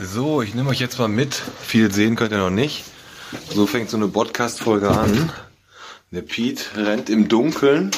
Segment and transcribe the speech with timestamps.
[0.00, 1.34] So, ich nehme euch jetzt mal mit.
[1.34, 2.84] Viel sehen könnt ihr noch nicht.
[3.52, 5.32] So fängt so eine Podcast-Folge an.
[6.12, 7.90] Der Pete rennt im Dunkeln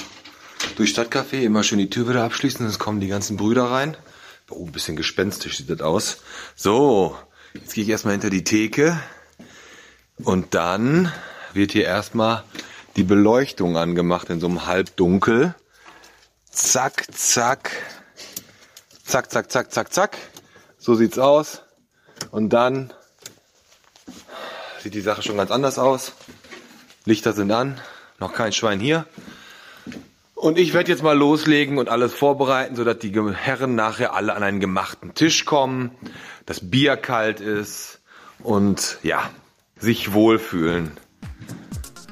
[0.76, 3.98] durch Stadtcafé, immer schön die Tür wieder abschließen, sonst kommen die ganzen Brüder rein.
[4.48, 6.22] Oh, ein bisschen gespenstisch sieht das aus.
[6.56, 7.18] So,
[7.52, 8.98] jetzt gehe ich erstmal hinter die Theke
[10.24, 11.12] und dann
[11.52, 12.44] wird hier erstmal
[12.96, 15.54] die Beleuchtung angemacht in so einem Halbdunkel.
[16.50, 17.70] Zack, zack,
[19.04, 20.16] zack, zack, zack, zack, zack.
[20.78, 21.62] So sieht's aus.
[22.30, 22.92] Und dann
[24.82, 26.12] sieht die Sache schon ganz anders aus.
[27.04, 27.80] Lichter sind an,
[28.18, 29.06] noch kein Schwein hier.
[30.34, 34.42] Und ich werde jetzt mal loslegen und alles vorbereiten, sodass die Herren nachher alle an
[34.42, 35.90] einen gemachten Tisch kommen,
[36.46, 38.00] das Bier kalt ist
[38.42, 39.28] und ja,
[39.78, 40.92] sich wohlfühlen.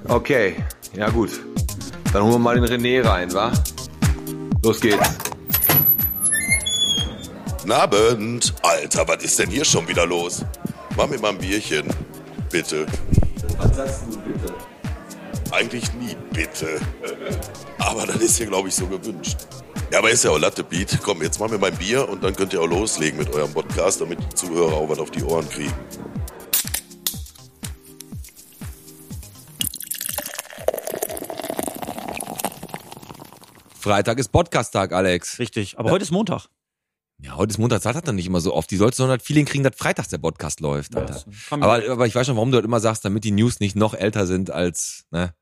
[0.06, 0.56] Okay,
[0.94, 1.30] ja gut.
[2.12, 3.52] Dann holen wir mal den René rein, wa?
[4.62, 5.27] Los geht's.
[7.68, 8.54] Guten Abend.
[8.62, 10.42] Alter, was ist denn hier schon wieder los?
[10.96, 11.86] Mach mir mal ein Bierchen.
[12.50, 12.86] Bitte.
[13.58, 14.54] Was sagst du bitte?
[15.50, 16.80] Eigentlich nie bitte.
[17.78, 19.36] Aber das ist hier, glaube ich, so gewünscht.
[19.92, 20.98] Ja, aber ist ja auch Latte, Beat.
[21.02, 24.00] Komm, jetzt machen wir mein Bier und dann könnt ihr auch loslegen mit eurem Podcast,
[24.00, 25.74] damit die Zuhörer auch was auf die Ohren kriegen.
[33.78, 35.38] Freitag ist Podcast-Tag, Alex.
[35.38, 36.48] Richtig, aber heute ist Montag.
[37.20, 38.70] Ja, heute ist Montag, das hat er nicht immer so oft.
[38.70, 41.24] Die sollten so ein Feeling kriegen, dass freitags der Podcast läuft, Alter.
[41.50, 43.94] aber, aber ich weiß schon, warum du das immer sagst, damit die News nicht noch
[43.94, 45.34] älter sind als, ne?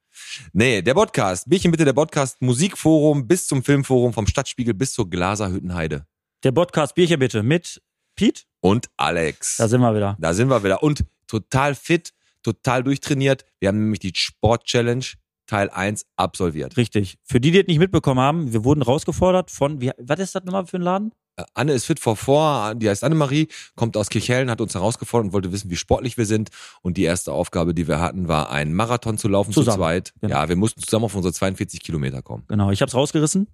[0.54, 1.50] Nee, der Podcast.
[1.50, 2.40] Bierchen bitte, der Podcast.
[2.40, 6.06] Musikforum bis zum Filmforum, vom Stadtspiegel bis zur Glaserhüttenheide.
[6.44, 7.82] Der Podcast Bierchen bitte mit
[8.14, 9.58] Pete Und Alex.
[9.58, 10.16] Da sind wir wieder.
[10.18, 10.82] Da sind wir wieder.
[10.82, 13.44] Und total fit, total durchtrainiert.
[13.60, 15.04] Wir haben nämlich die Sport-Challenge
[15.46, 16.78] Teil 1 absolviert.
[16.78, 17.18] Richtig.
[17.22, 20.44] Für die, die das nicht mitbekommen haben, wir wurden rausgefordert von, wie, was ist das
[20.44, 21.12] nochmal für ein Laden?
[21.36, 25.28] Äh, Anne ist fit vor vor, die heißt Annemarie, kommt aus Kirchhellen, hat uns herausgefordert
[25.28, 26.50] und wollte wissen, wie sportlich wir sind.
[26.82, 29.74] Und die erste Aufgabe, die wir hatten, war einen Marathon zu laufen Zusammen.
[29.74, 30.14] zu zweit.
[30.20, 30.34] Genau.
[30.34, 32.44] Ja, wir mussten zusammen auf unsere 42 Kilometer kommen.
[32.48, 33.46] Genau, ich hab's rausgerissen.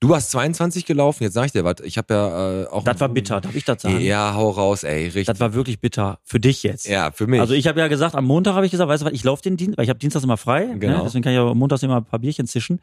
[0.00, 1.76] Du hast 22 gelaufen, jetzt sag ich dir was.
[1.82, 2.84] Ich habe ja äh, auch.
[2.84, 4.00] Das war bitter, darf ich das sagen?
[4.00, 5.26] Ja, hau raus, ey, richtig.
[5.26, 6.18] Das war wirklich bitter.
[6.24, 6.86] Für dich jetzt.
[6.86, 7.38] ja, für mich.
[7.40, 9.42] Also ich habe ja gesagt, am Montag habe ich gesagt, weißt du was, ich laufe
[9.42, 10.98] den Dienstag, weil ich habe Dienstags immer frei, Genau.
[10.98, 11.02] ne?
[11.04, 12.80] deswegen kann ich ja montags immer ein paar Bierchen zischen.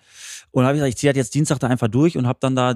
[0.51, 2.55] Und habe ich gesagt, ich ziehe halt jetzt Dienstag da einfach durch und habe dann
[2.55, 2.75] da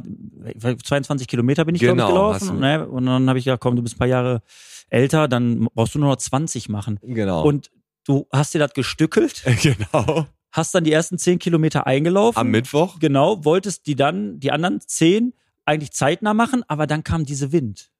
[0.83, 2.03] 22 Kilometer bin ich Genau,
[2.33, 2.59] ich gelaufen.
[2.59, 2.87] Ne?
[2.87, 4.41] Und dann habe ich gesagt, komm, du bist ein paar Jahre
[4.89, 6.99] älter, dann brauchst du nur noch 20 machen.
[7.03, 7.43] genau.
[7.43, 7.69] Und
[8.07, 10.25] du hast dir das gestückelt, genau.
[10.51, 12.39] Hast dann die ersten 10 Kilometer eingelaufen.
[12.39, 12.99] Am Mittwoch.
[12.99, 15.33] Genau, wolltest die dann, die anderen 10
[15.65, 17.91] eigentlich zeitnah machen, aber dann kam diese Wind.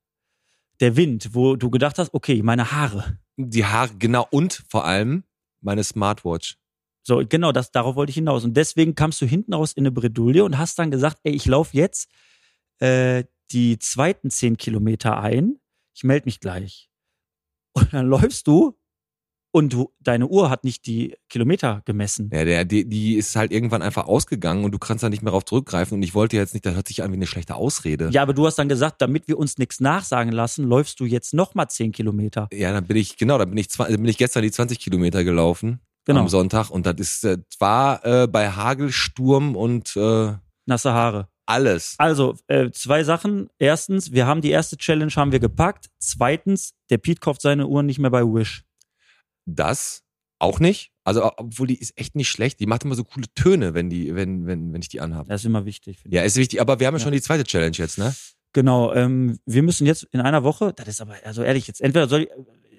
[0.80, 3.20] Der Wind, wo du gedacht hast, okay, meine Haare.
[3.38, 4.28] Die Haare, genau.
[4.32, 5.24] Und vor allem
[5.62, 6.58] meine Smartwatch.
[7.04, 8.44] So, genau, das, darauf wollte ich hinaus.
[8.44, 11.46] Und deswegen kamst du hinten raus in eine Bredouille und hast dann gesagt, ey, ich
[11.46, 12.10] laufe jetzt
[12.80, 15.60] äh, die zweiten zehn Kilometer ein.
[15.94, 16.90] Ich melde mich gleich.
[17.74, 18.78] Und dann läufst du
[19.52, 22.30] und du, deine Uhr hat nicht die Kilometer gemessen.
[22.34, 25.32] Ja, der, die, die ist halt irgendwann einfach ausgegangen und du kannst da nicht mehr
[25.32, 25.96] drauf zurückgreifen.
[25.96, 28.10] Und ich wollte jetzt nicht, das hört sich an wie eine schlechte Ausrede.
[28.12, 31.34] Ja, aber du hast dann gesagt, damit wir uns nichts nachsagen lassen, läufst du jetzt
[31.34, 32.48] noch mal zehn Kilometer.
[32.54, 35.24] Ja, dann bin ich, genau, dann bin ich, dann bin ich gestern die 20 Kilometer
[35.24, 35.82] gelaufen.
[36.06, 36.22] Genau.
[36.22, 36.70] Am Sonntag.
[36.70, 40.34] Und das ist äh, zwar äh, bei Hagelsturm und äh,
[40.66, 41.28] Nasse Haare.
[41.46, 41.96] alles.
[41.98, 43.50] Also, äh, zwei Sachen.
[43.60, 45.90] Erstens, wir haben die erste Challenge haben wir gepackt.
[46.00, 48.64] Zweitens, der Pete kauft seine Uhren nicht mehr bei Wish.
[49.46, 50.04] Das
[50.40, 50.92] auch nicht.
[51.04, 52.60] Also, obwohl die ist echt nicht schlecht.
[52.60, 55.30] Die macht immer so coole Töne, wenn die, wenn, wenn, wenn ich die anhabe.
[55.30, 56.00] Das ist immer wichtig.
[56.00, 56.62] finde Ja, ist wichtig.
[56.62, 57.04] Aber wir haben ja Ja.
[57.04, 58.14] schon die zweite Challenge jetzt, ne?
[58.54, 62.08] Genau, ähm, wir müssen jetzt in einer Woche, das ist aber, also ehrlich, jetzt entweder
[62.10, 62.30] soll ich,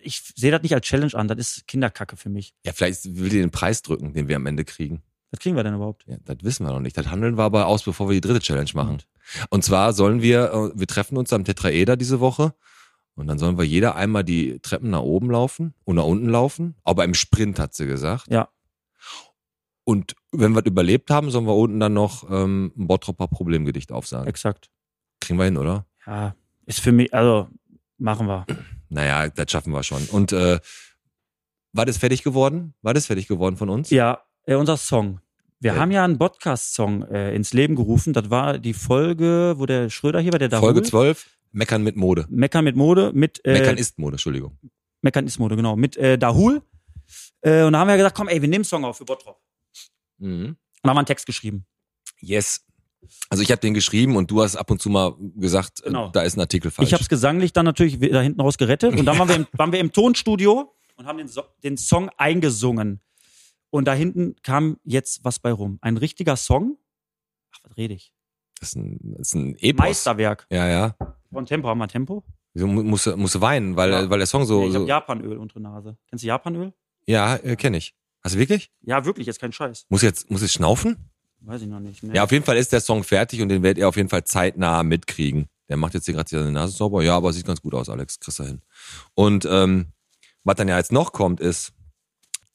[0.05, 2.53] ich sehe das nicht als Challenge an, das ist Kinderkacke für mich.
[2.65, 5.03] Ja, vielleicht will die den Preis drücken, den wir am Ende kriegen.
[5.31, 6.05] Was kriegen wir denn überhaupt?
[6.07, 6.97] Ja, das wissen wir noch nicht.
[6.99, 9.03] Das handeln wir aber aus, bevor wir die dritte Challenge machen.
[9.49, 12.53] Und zwar sollen wir, äh, wir treffen uns am Tetraeder diese Woche
[13.15, 16.75] und dann sollen wir jeder einmal die Treppen nach oben laufen und nach unten laufen.
[16.85, 18.27] Aber im Sprint hat sie gesagt.
[18.31, 18.49] Ja.
[19.85, 23.91] Und wenn wir das überlebt haben, sollen wir unten dann noch ähm, ein Bottropper Problemgedicht
[23.93, 24.29] aufsagen.
[24.29, 24.71] Exakt.
[25.21, 25.87] Kriegen wir hin, oder?
[26.07, 26.35] Ja,
[26.67, 27.49] ist für mich, also
[27.99, 28.47] machen wir.
[28.95, 30.05] Naja, das schaffen wir schon.
[30.13, 30.61] Und äh,
[31.73, 32.75] war das fertig geworden?
[32.83, 33.89] War das fertig geworden von uns?
[33.89, 35.21] Ja, äh, unser Song.
[35.61, 35.81] Wir Ja.
[35.81, 38.13] haben ja einen Podcast-Song äh, ins Leben gerufen.
[38.13, 41.97] Das war die Folge, wo der Schröder hier war, der da Folge 12, Meckern mit
[41.97, 42.27] Mode.
[42.29, 44.59] Meckern mit Mode, mit äh, Meckern ist Mode, Entschuldigung.
[45.03, 46.63] Meckern ist Mode, genau, mit äh, Dahul.
[47.43, 49.41] Äh, und da haben wir gesagt, komm, ey, wir nehmen einen Song auf für Bottrop.
[50.19, 50.45] Mhm.
[50.47, 51.67] Und da haben wir einen Text geschrieben.
[52.21, 52.65] Yes.
[53.29, 56.09] Also ich habe den geschrieben und du hast ab und zu mal gesagt, äh, Genau.
[56.11, 56.89] da ist ein Artikel falsch.
[56.89, 58.97] Ich habe es gesanglich dann natürlich da hinten raus gerettet.
[58.97, 62.11] Und dann waren wir im, waren wir im Tonstudio und haben den, so den Song
[62.17, 63.01] eingesungen.
[63.71, 65.79] Und da hinten kam jetzt was bei rum.
[65.81, 66.79] Ein richtiger Song.
[67.55, 68.13] Ach, was rede ich?
[68.61, 69.85] das ist ein, das ist ein Epos.
[69.85, 70.47] Meisterwerk.
[70.51, 70.97] Ja, ja.
[71.33, 72.23] Von Tempo haben wir Tempo.
[72.55, 74.11] Wieso mu- musst musst du weinen, weil, Ja.
[74.11, 74.61] weil der Song so.
[74.61, 75.97] Nee, ich so habe Japanöl unter der Nase.
[76.09, 76.73] Kennst du Japanöl?
[77.07, 77.95] ja, äh, kenne ich.
[78.23, 78.71] Hast du wirklich?
[78.83, 79.87] Ja, wirklich, jetzt kein Scheiß.
[79.89, 81.11] Muss jetzt, muss jetzt schnaufen?
[81.41, 82.03] Weiß ich noch nicht.
[82.05, 82.15] Ne?
[82.15, 84.23] Ja, auf jeden Fall ist der Song fertig und den werdet ihr auf jeden Fall
[84.25, 85.49] zeitnah mitkriegen.
[85.69, 87.03] Der macht jetzt hier gerade seine Nase sauber.
[87.03, 88.21] Ja, aber sieht ganz gut aus, Alex.
[88.21, 88.63] Kriegst du hin.
[89.15, 89.87] Und ähm,
[90.45, 91.73] was dann ja jetzt noch kommt, ist.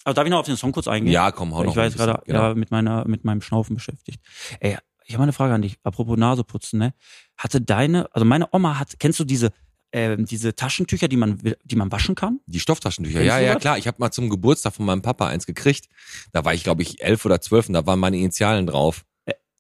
[0.06, 1.12] Aber darf ich noch auf den Song kurz eingehen?
[1.12, 2.40] Ja, komm, hau noch ich war jetzt gerade genau.
[2.50, 4.22] ja, mit meiner mit meinem Schnaufen beschäftigt.
[4.62, 4.78] Ey,
[5.08, 5.78] ich habe mal eine Frage an dich.
[5.84, 6.94] Apropos Naseputzen, ne?
[7.38, 9.52] Hatte deine, also meine Oma hat, kennst du diese
[9.94, 12.42] ähm, diese Taschentücher, die man die man waschen kann?
[12.46, 13.20] Die Stofftaschentücher.
[13.20, 13.62] Kennst Ja, ja, das?
[13.62, 13.78] klar.
[13.78, 15.86] Ich habe mal zum Geburtstag von meinem Papa eins gekriegt.
[16.34, 19.06] Da war ich, glaube ich, elf oder zwölf und da waren meine Initialen drauf.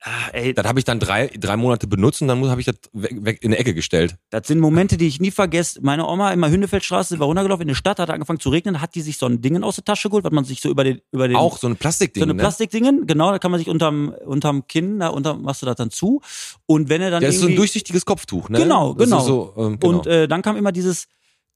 [0.03, 2.75] Ah, ey, Das habe ich dann drei, drei Monate benutzt und dann habe ich das
[2.93, 4.15] weg, weg in die Ecke gestellt.
[4.29, 5.79] das sind Momente, die ich nie vergesse.
[5.81, 8.93] Meine Oma immer Hündefeldstraße sind wir runtergelaufen in die Stadt, hat angefangen zu regnen, hat
[8.93, 11.01] die sich so ein Dingen aus der Tasche geholt, was man sich so über den
[11.11, 12.21] über den Auch so ein Plastikding.
[12.21, 12.41] so eine ne?
[12.41, 15.89] Plastikdingen, genau, da kann man sich unterm unterm Kinn, da unter machst du das dann
[15.89, 16.21] zu
[16.67, 18.59] und wenn er dann Das ist so ein durchsichtiges Kopftuch, ne?
[18.59, 19.19] Genau, genau.
[19.21, 19.97] So, ähm, genau.
[19.97, 21.07] und äh, dann kam immer dieses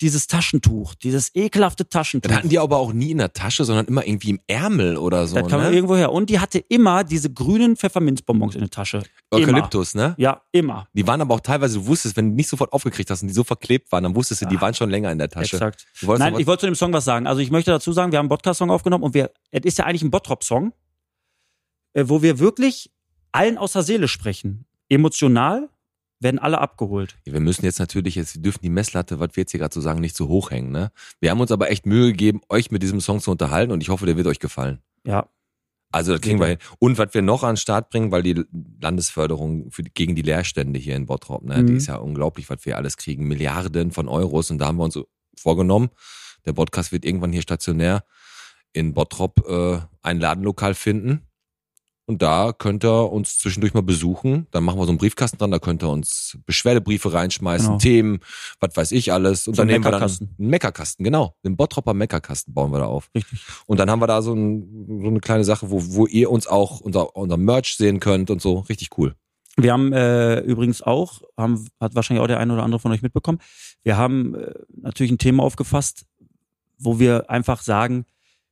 [0.01, 2.27] dieses Taschentuch, dieses ekelhafte Taschentuch.
[2.27, 5.27] das hatten die aber auch nie in der Tasche, sondern immer irgendwie im Ärmel oder
[5.27, 5.35] so.
[5.35, 5.71] Das kam ne?
[5.71, 6.11] irgendwo her.
[6.11, 8.97] Und die hatte immer diese grünen Pfefferminzbonbons in der Tasche.
[8.97, 9.41] Immer.
[9.41, 10.15] Eukalyptus, ne?
[10.17, 10.87] Ja, immer.
[10.93, 13.33] Die waren aber auch teilweise, du wusstest, wenn du nicht sofort aufgekriegt hast und die
[13.33, 15.55] so verklebt waren, dann wusstest du, die waren schon länger in der Tasche.
[15.55, 15.85] Exakt.
[16.01, 17.27] Nein, ich wollte zu dem Song was sagen.
[17.27, 19.85] Also ich möchte dazu sagen, wir haben einen Podcast-Song aufgenommen und wir, es ist ja
[19.85, 20.73] eigentlich ein Bottrop-Song,
[21.93, 22.91] äh, wo wir wirklich
[23.31, 24.65] allen aus der Seele sprechen.
[24.89, 25.69] Emotional
[26.21, 27.17] werden alle abgeholt.
[27.25, 29.81] Wir müssen jetzt natürlich, jetzt, wir dürfen die Messlatte, was wir jetzt hier gerade so
[29.81, 30.71] sagen, nicht zu hoch hängen.
[30.71, 30.91] Ne?
[31.19, 33.89] Wir haben uns aber echt Mühe gegeben, euch mit diesem Song zu unterhalten und ich
[33.89, 34.79] hoffe, der wird euch gefallen.
[35.05, 35.27] Ja,
[35.91, 36.57] Also das kriegen wir hin.
[36.79, 38.43] Und was wir noch an den Start bringen, weil die
[38.81, 41.77] Landesförderung für, gegen die Leerstände hier in Bottrop, ne, die Mhm.
[41.77, 43.27] ist ja unglaublich, was wir alles kriegen.
[43.27, 45.07] Milliarden von Euros und da haben wir uns so
[45.37, 45.89] vorgenommen,
[46.45, 48.03] der Podcast wird irgendwann hier stationär
[48.73, 51.27] in Bottrop äh, ein Ladenlokal finden.
[52.07, 54.47] Und da könnt ihr uns zwischendurch mal besuchen.
[54.51, 57.77] Dann machen wir so einen Briefkasten dran, da könnt ihr uns Beschwerdebriefe reinschmeißen, Genau.
[57.77, 58.19] Themen,
[58.59, 59.47] was weiß ich alles.
[59.47, 60.35] Und So dann nehmen wir dann Meckerkasten.
[60.37, 61.35] einen Meckerkasten, genau.
[61.45, 63.09] Den Bottropper Meckerkasten bauen wir da auf.
[63.15, 63.39] richtig.
[63.65, 66.47] Und dann haben wir da so, ein, so eine kleine Sache, wo, wo ihr uns
[66.47, 68.59] auch unser, unser Merch sehen könnt und so.
[68.59, 69.15] Richtig cool.
[69.57, 73.01] Wir haben äh, übrigens auch, haben, hat wahrscheinlich auch der eine oder andere von euch
[73.01, 73.39] mitbekommen,
[73.83, 76.05] wir haben äh, natürlich ein Thema aufgefasst,
[76.77, 78.05] wo wir einfach sagen,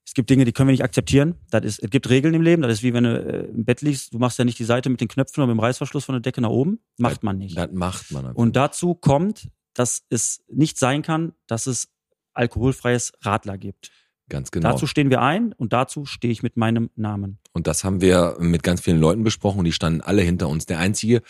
[0.10, 1.36] es gibt Dinge, die können wir nicht akzeptieren.
[1.52, 2.64] Das ist, es gibt Regeln im Leben.
[2.64, 4.90] Das ist wie wenn du äh, im Bett liegst, du machst ja nicht die Seite
[4.90, 6.80] mit den Knöpfen oder mit dem Reißverschluss von der Decke nach oben.
[6.98, 7.56] Macht man nicht.
[7.56, 8.26] Das macht man.
[8.26, 8.36] einfach.
[8.42, 11.90] Und dazu kommt, dass es nicht sein kann, dass es
[12.34, 13.92] alkoholfreies Radler gibt.
[14.30, 14.72] Ganz genau.
[14.72, 17.38] Dazu stehen wir ein und dazu stehe ich mit meinem Namen.
[17.54, 20.66] Und das haben wir mit ganz vielen Leuten besprochen und die standen alle hinter uns.
[20.66, 21.22] Der einzige,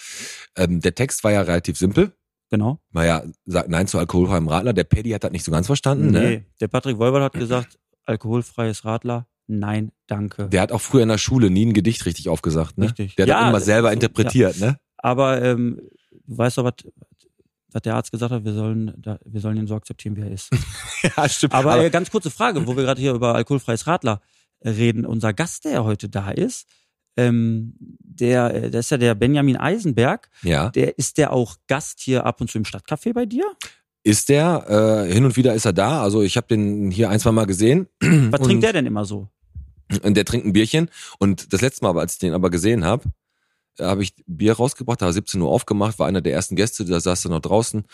[0.56, 2.14] ähm, der Text war ja relativ simpel.
[2.50, 2.80] Genau.
[2.92, 4.72] War ja, sagt Nein zu alkoholfreiem Radler.
[4.72, 6.12] Der Paddy hat das nicht so ganz verstanden.
[6.12, 6.22] Ne?
[6.22, 10.48] Nee, der Patrick Wolbert hat gesagt, alkoholfreies Radler, nein, danke.
[10.50, 12.78] Der hat auch früher in der Schule nie ein Gedicht richtig aufgesagt.
[12.78, 12.86] Ne?
[12.86, 13.16] Richtig.
[13.16, 14.60] Der hat Ja, immer selber so, interpretiert.
[14.60, 14.78] Ne?
[14.98, 15.82] Aber ähm,
[16.26, 16.74] du weißt doch, was,
[17.72, 20.32] was der Arzt gesagt hat, wir sollen, da, wir sollen ihn so akzeptieren, wie er
[20.32, 20.50] ist.
[21.16, 21.54] Ja, stimmt.
[21.54, 24.22] Aber, äh, ganz kurze Frage, wo wir gerade hier über alkoholfreies Radler
[24.66, 25.06] reden.
[25.06, 26.68] Unser Gast, der heute da ist,
[27.16, 30.30] ähm, der, äh, das ist ja der Benjamin Eisenberg.
[30.42, 33.46] ja, Der ist der auch Gast hier ab und zu im Stadtcafé bei dir?
[34.04, 35.06] Ist der.
[35.10, 36.02] Äh, hin und wieder ist er da.
[36.02, 37.88] Also ich habe den hier ein, zwei Mal gesehen.
[38.02, 39.28] Was Und- trinkt der denn immer so?
[40.04, 40.90] Und der trinkt ein Bierchen.
[41.18, 43.06] Und das letzte Mal, als ich den aber gesehen habe,
[43.80, 47.00] habe ich Bier rausgebracht, da war 17 Uhr aufgemacht, war einer der ersten Gäste, da
[47.00, 47.86] saß er noch draußen.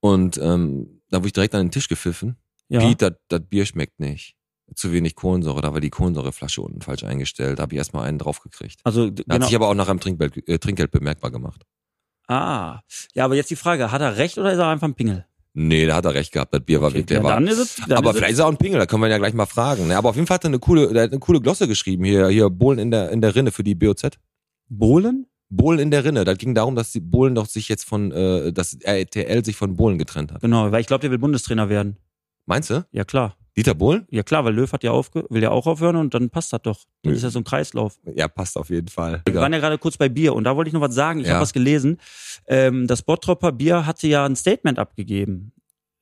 [0.00, 2.36] Und ähm, da wurde ich direkt an den Tisch gepfiffen.
[2.68, 2.80] Ja.
[2.80, 4.36] Piet, das- Bier schmeckt nicht.
[4.76, 7.58] Zu wenig Kohlensäure, da war die Kohlensäureflasche unten falsch eingestellt.
[7.58, 8.78] Da habe ich erstmal einen draufgekriegt.
[8.84, 9.46] Also Da hat genau.
[9.46, 11.64] sich aber auch nach einem Trinkgeld, äh, Trinkgeld bemerkbar gemacht.
[12.28, 12.80] Ah,
[13.14, 15.26] ja, aber jetzt die Frage: Hat er recht oder ist er einfach ein Pingel?
[15.52, 16.54] Nee, da hat er recht gehabt.
[16.54, 17.42] Das Bier war Okay, wirklich, der ja, war.
[17.42, 17.80] es.
[17.90, 19.88] Aber vielleicht ist er auch ein Pingel, da können wir ihn ja gleich mal fragen.
[19.88, 19.96] Ne?
[19.96, 22.04] Aber auf jeden Fall hat er eine coole, der hat eine coole Glosse geschrieben.
[22.04, 24.10] Hier, hier, Bohlen in der, in der Rinne für die BOZ.
[24.68, 25.26] Bohlen?
[25.48, 26.24] Bohlen in der Rinne.
[26.24, 29.74] Da ging darum, dass die Bohlen doch sich jetzt von, äh, dass RTL sich von
[29.76, 30.40] Bohlen getrennt hat.
[30.40, 31.96] Genau, weil ich glaube, der will Bundestrainer werden.
[32.46, 32.86] Meinst du?
[32.92, 33.36] Ja klar.
[33.56, 34.06] Dieter Bohlen?
[34.10, 36.62] Ja klar, weil Löw hat ja aufge will ja auch aufhören und dann passt das
[36.62, 36.76] doch.
[37.02, 37.12] Das Nö.
[37.12, 37.98] ist ja so ein Kreislauf.
[38.14, 39.22] Ja, passt auf jeden Fall.
[39.26, 41.20] Wir waren ja gerade kurz bei Bier und da wollte ich noch was sagen.
[41.20, 41.34] Ich Ja.
[41.34, 41.98] habe was gelesen.
[42.46, 45.52] Ähm, das Bottropper Bier hatte ja ein Statement abgegeben.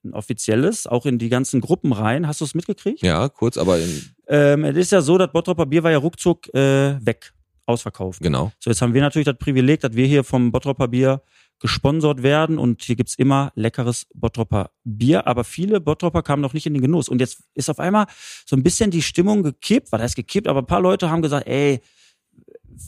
[0.04, 2.28] Ein offizielles, auch in die ganzen Gruppen rein.
[2.28, 3.02] Hast du es mitgekriegt?
[3.02, 6.52] Ja, kurz, aber in, Ähm, es ist ja so, das Bottropper Bier war ja ruckzuck
[6.54, 7.32] äh, weg,
[7.66, 8.20] ausverkauft.
[8.20, 8.52] genau.
[8.60, 11.22] So, jetzt haben wir natürlich das Privileg, dass wir hier vom Bottropper Bier
[11.60, 16.66] gesponsert werden und hier gibt's immer leckeres Bottropper Bier, aber viele Bottropper kamen noch nicht
[16.66, 17.08] in den Genuss.
[17.08, 18.06] Und jetzt ist auf einmal
[18.46, 21.46] so ein bisschen die Stimmung gekippt, war das gekippt, aber ein paar Leute haben gesagt,
[21.46, 21.80] ey,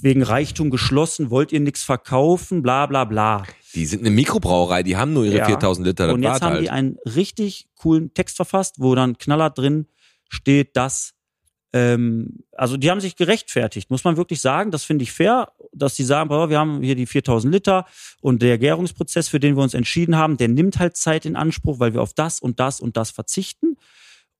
[0.02, 3.44] wegen Reichtum geschlossen, wollt ihr nichts verkaufen, bla bla bla.
[3.74, 5.46] Die sind eine Mikrobrauerei, die haben nur ihre Ja.
[5.46, 6.06] 4000 Liter.
[6.06, 6.62] Das und jetzt haben halt.
[6.62, 9.86] die einen richtig coolen Text verfasst, wo dann knallhart drin
[10.28, 11.14] steht, dass
[11.72, 14.70] ähm, also die haben sich gerechtfertigt, muss man wirklich sagen.
[14.70, 15.52] Das finde ich fair.
[15.80, 17.86] Dass sie sagen, wir haben hier die 4000 Liter
[18.20, 21.80] und der Gärungsprozess, für den wir uns entschieden haben, der nimmt halt Zeit in Anspruch,
[21.80, 23.76] weil wir auf das und das und das verzichten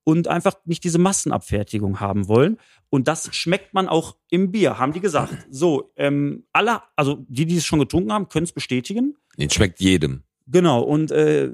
[0.03, 2.57] und einfach nicht diese Massenabfertigung haben wollen.
[2.89, 5.33] Und das schmeckt man auch im Bier, haben die gesagt.
[5.49, 9.15] So, ähm, alle, also die, die es schon getrunken haben, können es bestätigen.
[9.37, 10.23] Den schmeckt jedem.
[10.47, 11.51] Genau, und äh,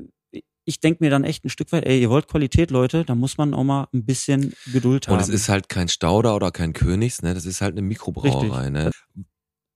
[0.66, 3.38] ich denke mir dann echt ein Stück weit, ey, ihr wollt Qualität, Leute, da muss
[3.38, 5.16] man auch mal ein bisschen Geduld haben.
[5.16, 7.34] Und es ist halt kein Stauder oder kein Königs, ne?
[7.34, 8.92] Das ist halt eine Mikrobrauerei, ne?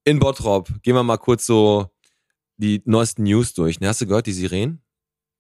[0.04, 1.88] In Bottrop, gehen wir mal kurz so
[2.58, 3.80] die neuesten News durch.
[3.80, 3.88] Ne?
[3.88, 4.82] Hast du gehört, die Sirenen?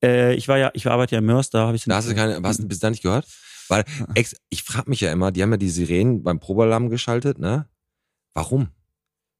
[0.04, 2.16] äh, ich war ja, ich arbeite ja im Mörs, da habe ich Da hast du
[2.16, 3.28] keine, hast du bis da nicht gehört?
[3.68, 7.40] Weil, ex, ich frage mich ja immer, die haben ja die Sirenen beim Probealarm geschaltet,
[7.40, 7.70] ne?
[8.34, 8.70] Warum?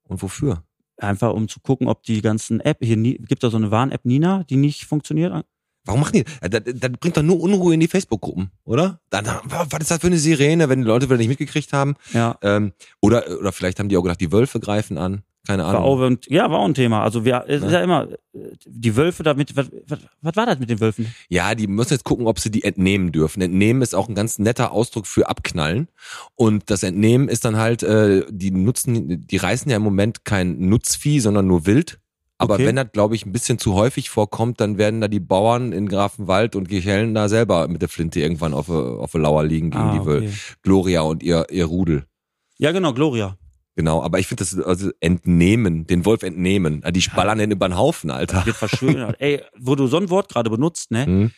[0.04, 0.64] Und wofür?
[1.02, 4.44] einfach um zu gucken, ob die ganzen App hier gibt da so eine Warn-App Nina,
[4.44, 5.46] die nicht funktioniert.
[5.86, 6.26] Warum machen die?
[6.48, 9.00] Das, das bringt doch nur Unruhe in die Facebook-Gruppen, oder?
[9.10, 11.96] Dann, was ist das für eine Sirene, wenn die Leute wieder nicht mitgekriegt haben?
[12.14, 15.24] Ja, Ähm, oder, oder vielleicht haben die auch gedacht, die Wölfe greifen an.
[15.48, 15.82] Keine war Ahnung.
[15.84, 17.02] auch, ein- ja, war auch ein Thema.
[17.02, 17.82] Also wir, es ist Ja.
[17.82, 19.56] immer äh, die Wölfe damit.
[19.56, 21.12] Was, was, was war das mit den Wölfen?
[21.30, 23.42] Ja, die müssen jetzt gucken, ob sie die entnehmen dürfen.
[23.42, 25.88] Entnehmen ist auch ein ganz netter Ausdruck für abknallen.
[26.36, 30.60] Und das Entnehmen ist dann halt, äh, die nutzen, die reißen ja im Moment kein
[30.70, 31.98] Nutzvieh, sondern nur Wild.
[32.42, 32.66] Aber Okay.
[32.66, 35.88] wenn das, glaube ich, ein bisschen zu häufig vorkommt, dann werden da die Bauern in
[35.88, 39.70] Grafenwald und Gechellen da selber mit der Flinte irgendwann auf, der- auf der Lauer liegen
[39.72, 40.30] gegen Ah, die okay.
[40.64, 42.06] Gloria und ihr, ihr Rudel.
[42.58, 43.38] Ja, genau, Gloria.
[43.76, 46.84] Genau, aber ich finde das also entnehmen, den Wolf entnehmen.
[46.92, 48.46] Die ballern den über den Haufen, Alter.
[48.46, 49.16] Wird verschönert.
[49.22, 51.06] Ey, wo du so ein Wort gerade benutzt, ne?
[51.06, 51.32] Hm?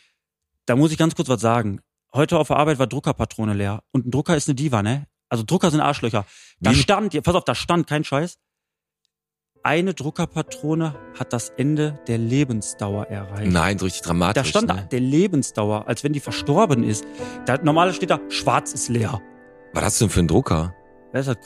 [0.66, 1.80] Da muss ich ganz kurz was sagen.
[2.12, 3.82] Heute auf der Arbeit war Druckerpatrone leer.
[3.92, 5.06] Und ein Drucker ist eine Diva, ne?
[5.28, 6.26] Also Drucker sind Arschlöcher.
[6.60, 6.74] Da Wie?
[6.76, 8.38] stand, pass auf, da stand, kein Scheiß.
[9.66, 13.50] Eine Druckerpatrone hat das Ende der Lebensdauer erreicht.
[13.50, 14.52] Nein, so richtig dramatisch.
[14.52, 14.88] Da stand ne?
[14.92, 17.06] der Lebensdauer, als wenn die verstorben ist.
[17.46, 19.22] Da, normal steht da, schwarz ist leer.
[19.72, 20.74] Was hast du denn für einen Drucker?
[21.14, 21.36] Wer ist das?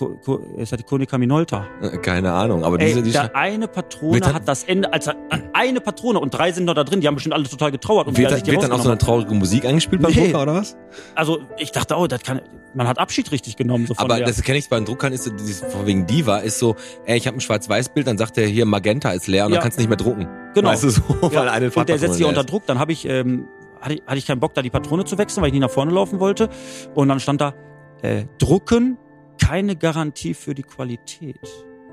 [0.57, 1.67] Ist das die Konica Minolta?
[1.83, 5.11] Äh, Keine Ahnung, aber Ey, diese, die da eine Patrone hat das Ende, als
[5.53, 8.07] eine Patrone und drei sind noch da drin, die haben bestimmt alle total getrauert.
[8.09, 10.29] Und wird, da- die wird dann auch so eine traurige Musik eingespielt beim Nee.
[10.29, 10.75] Drucker oder was?
[11.15, 12.41] Also ich dachte, oh, das kann,
[12.73, 13.87] man hat Abschied richtig genommen.
[13.87, 14.27] So Aber der.
[14.27, 17.19] das kenne ich bei den Druckern, ist so dieses, von wegen Diva, ist so, ey,
[17.19, 19.57] ich habe ein Schwarz-Weiß-Bild, dann sagt er hier, Magenta ist leer und Ja.
[19.57, 20.27] dann kannst du nicht mehr drucken.
[20.55, 20.71] Genau.
[20.71, 22.45] Weißt du, so, Ja, weil eine und der setzt die leer unter.
[22.45, 22.65] Druck.
[22.65, 23.45] Dann habe ich, ähm,
[23.83, 25.69] hatte, ich- hatte ich keinen Bock, da die Patrone zu wechseln, weil ich nie nach
[25.69, 26.49] vorne laufen wollte.
[26.95, 27.53] Und dann stand da,
[28.01, 28.97] äh, drucken,
[29.39, 31.39] keine Garantie für die Qualität.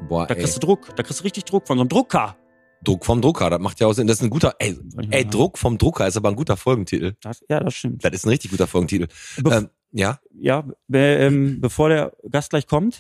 [0.10, 2.38] Boah, Da ey, kriegst du Druck, da kriegst du richtig Druck von so einem Drucker.
[2.84, 4.06] Druck vom Drucker, das macht ja auch Sinn.
[4.08, 4.78] Das ist ein guter, ey,
[5.10, 7.16] ey, Druck vom Drucker ist aber ein guter Folgentitel.
[7.22, 8.04] Das, ja, das stimmt.
[8.04, 9.08] Das ist ein richtig guter Folgentitel.
[9.38, 13.00] Bef- Ähm, ja, ja, be, ähm, bevor der Gast gleich kommt,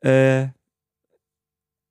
[0.00, 0.46] äh,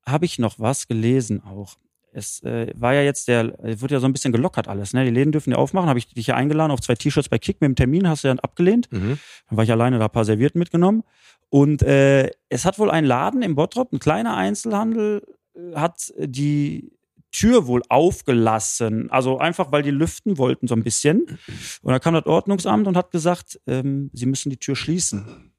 [0.06, 1.76] habe ich noch was gelesen auch.
[2.12, 5.04] Es äh, war ja jetzt der, es wird ja so ein bisschen gelockert alles, ne?
[5.04, 5.88] Die Läden dürfen ja aufmachen.
[5.88, 8.28] Habe ich dich ja eingeladen auf zwei T-Shirts bei Kick mit dem Termin, hast du
[8.28, 8.90] ja abgelehnt.
[8.90, 9.18] mhm.
[9.48, 11.04] Dann war ich alleine da ein paar Servierten mitgenommen.
[11.50, 15.22] Und äh, es hat wohl ein Laden im Bottrop, ein kleiner Einzelhandel,
[15.54, 16.92] äh, hat die
[17.32, 19.10] Tür wohl aufgelassen.
[19.10, 21.38] Also einfach, weil die lüften wollten so ein bisschen.
[21.82, 25.52] Und da kam das Ordnungsamt und hat gesagt, ähm, sie müssen die Tür schließen.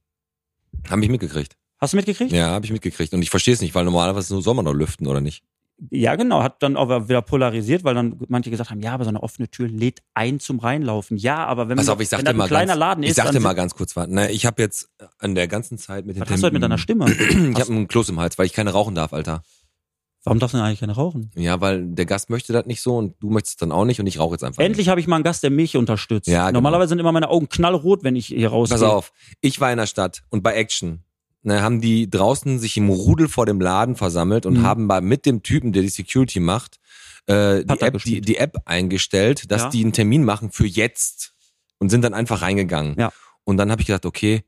[0.89, 1.55] Hab ich mitgekriegt.
[1.77, 2.31] Hast du mitgekriegt?
[2.31, 3.13] Ja, habe ich mitgekriegt.
[3.13, 5.43] Und ich verstehe es nicht, weil normalerweise nur soll man doch lüften, oder nicht?
[5.89, 6.43] Ja, genau.
[6.43, 9.49] Hat dann auch wieder polarisiert, weil dann manche gesagt haben, ja, aber so eine offene
[9.49, 11.17] Tür lädt ein zum Reinlaufen.
[11.17, 13.15] Ja, aber wenn, man, ich sag wenn das ein mal kleiner ganz, Laden ich ist,
[13.15, 14.07] sag dir dann mal ganz kurz was.
[14.07, 16.63] Ne, ich habe jetzt an der ganzen Zeit mit den was hast du heute mit
[16.63, 17.05] deiner Stimme?
[17.51, 19.41] Ich habe einen Kloß im Hals, weil ich keine rauchen darf, Alter.
[20.23, 21.31] Warum darfst du denn eigentlich keine rauchen?
[21.35, 23.99] Ja, weil der Gast möchte das nicht so und du möchtest es dann auch nicht
[23.99, 24.61] und ich rauche jetzt einfach.
[24.61, 26.27] Endlich habe ich mal einen Gast, der mich unterstützt.
[26.27, 26.57] Ja, genau.
[26.57, 28.77] Normalerweise sind immer meine Augen knallrot, wenn ich hier rausgehe.
[28.77, 31.03] Pass auf, ich war in der Stadt und bei Action
[31.43, 34.63] ne, haben die draußen sich im Rudel vor dem Laden versammelt und Mhm.
[34.63, 36.79] haben bei, mit dem Typen, der die Security macht,
[37.27, 39.69] äh, die, App, die, die App eingestellt, dass Ja.
[39.69, 41.33] die einen Termin machen für jetzt
[41.79, 42.95] und sind dann einfach reingegangen.
[42.99, 43.11] Ja.
[43.43, 44.43] Und dann habe ich gedacht, okay,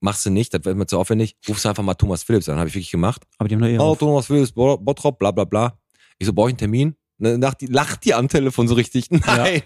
[0.00, 2.58] machst du nicht, das wird mir zu aufwendig, rufst du einfach mal Thomas Phillips an.
[2.58, 3.22] Habe ich wirklich gemacht.
[3.38, 3.98] Aber die haben doch eh Oh, auf.
[3.98, 5.78] Thomas Phillips, Bo- Bottrop, bla bla bla.
[6.18, 6.96] Ich so, brauche ich einen Termin?
[7.18, 9.10] Ne, Lacht die, lacht die am Telefon so richtig.
[9.10, 9.62] Nein,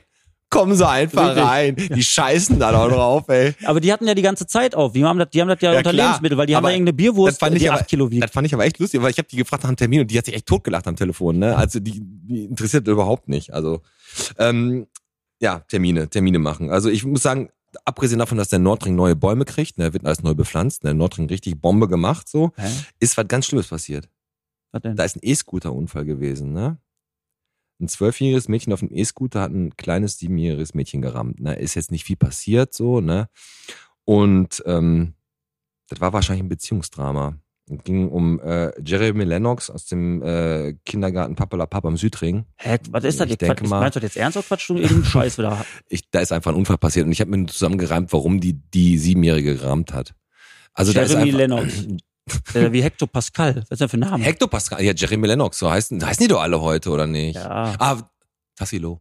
[0.54, 1.44] kommen sie einfach Richtig.
[1.44, 1.76] rein.
[1.76, 3.54] Die scheißen da doch drauf, ey.
[3.64, 4.92] Aber die hatten ja die ganze Zeit auf.
[4.92, 6.06] Die haben das, die haben das ja, Ja, unter klar.
[6.06, 8.10] Lebensmittel, weil die haben Aber da irgendeine Bierwurst, das fand ich die aber- 8 Kilo
[8.10, 8.22] wiegt.
[8.22, 10.10] Das fand ich aber echt lustig, weil ich habe die gefragt nach einem Termin und
[10.10, 11.38] die hat sich echt totgelacht am Telefon.
[11.38, 11.56] Ne?
[11.56, 13.52] Also die, die interessiert überhaupt nicht.
[13.52, 13.82] Also
[14.38, 14.86] ähm,
[15.40, 16.70] ja, Termine, Termine machen.
[16.70, 17.50] Also ich muss sagen,
[17.84, 21.26] abgesehen davon, dass der Nordring neue Bäume kriegt, ne, wird alles neu bepflanzt, der Nordring
[21.26, 22.68] richtig Bombe gemacht, so, Hä?
[23.00, 24.08] ist was ganz Schlimmes passiert.
[24.70, 24.94] Was denn?
[24.96, 26.78] Da ist ein E-Scooter-Unfall gewesen, ne?
[27.80, 31.40] Ein zwölfjähriges Mädchen auf dem E-Scooter hat ein kleines siebenjähriges Mädchen gerammt.
[31.40, 31.56] Ne?
[31.56, 33.28] Ist jetzt nicht viel passiert, so, ne?
[34.04, 35.14] Und ähm,
[35.88, 37.38] das war wahrscheinlich ein Beziehungsdrama.
[37.70, 42.44] Es ging um äh, Jeremy Lennox aus dem äh, Kindergarten Papalapap am Südring.
[42.58, 43.30] Hä, was ist das?
[43.30, 45.64] Ich denke Quatsch, mal- meinst du jetzt ernst oder quatschst du irgendeinen Scheiß wieder?
[45.88, 48.98] Ich, da ist einfach ein Unfall passiert und ich habe mir zusammengereimt, warum die die
[48.98, 50.14] Siebenjährige gerammt hat.
[50.74, 51.86] Also da ist Jeremy einfach, Lennox.
[52.54, 53.56] Äh, wie Hector Pascal.
[53.56, 54.24] Was ist denn für ein Name?
[54.24, 57.36] Hector Pascal, ja, Jeremy Lennox, so heißen, heißen die doch alle heute, oder nicht?
[57.36, 57.74] Ja.
[57.78, 58.10] Ah,
[58.56, 59.00] Tassilo.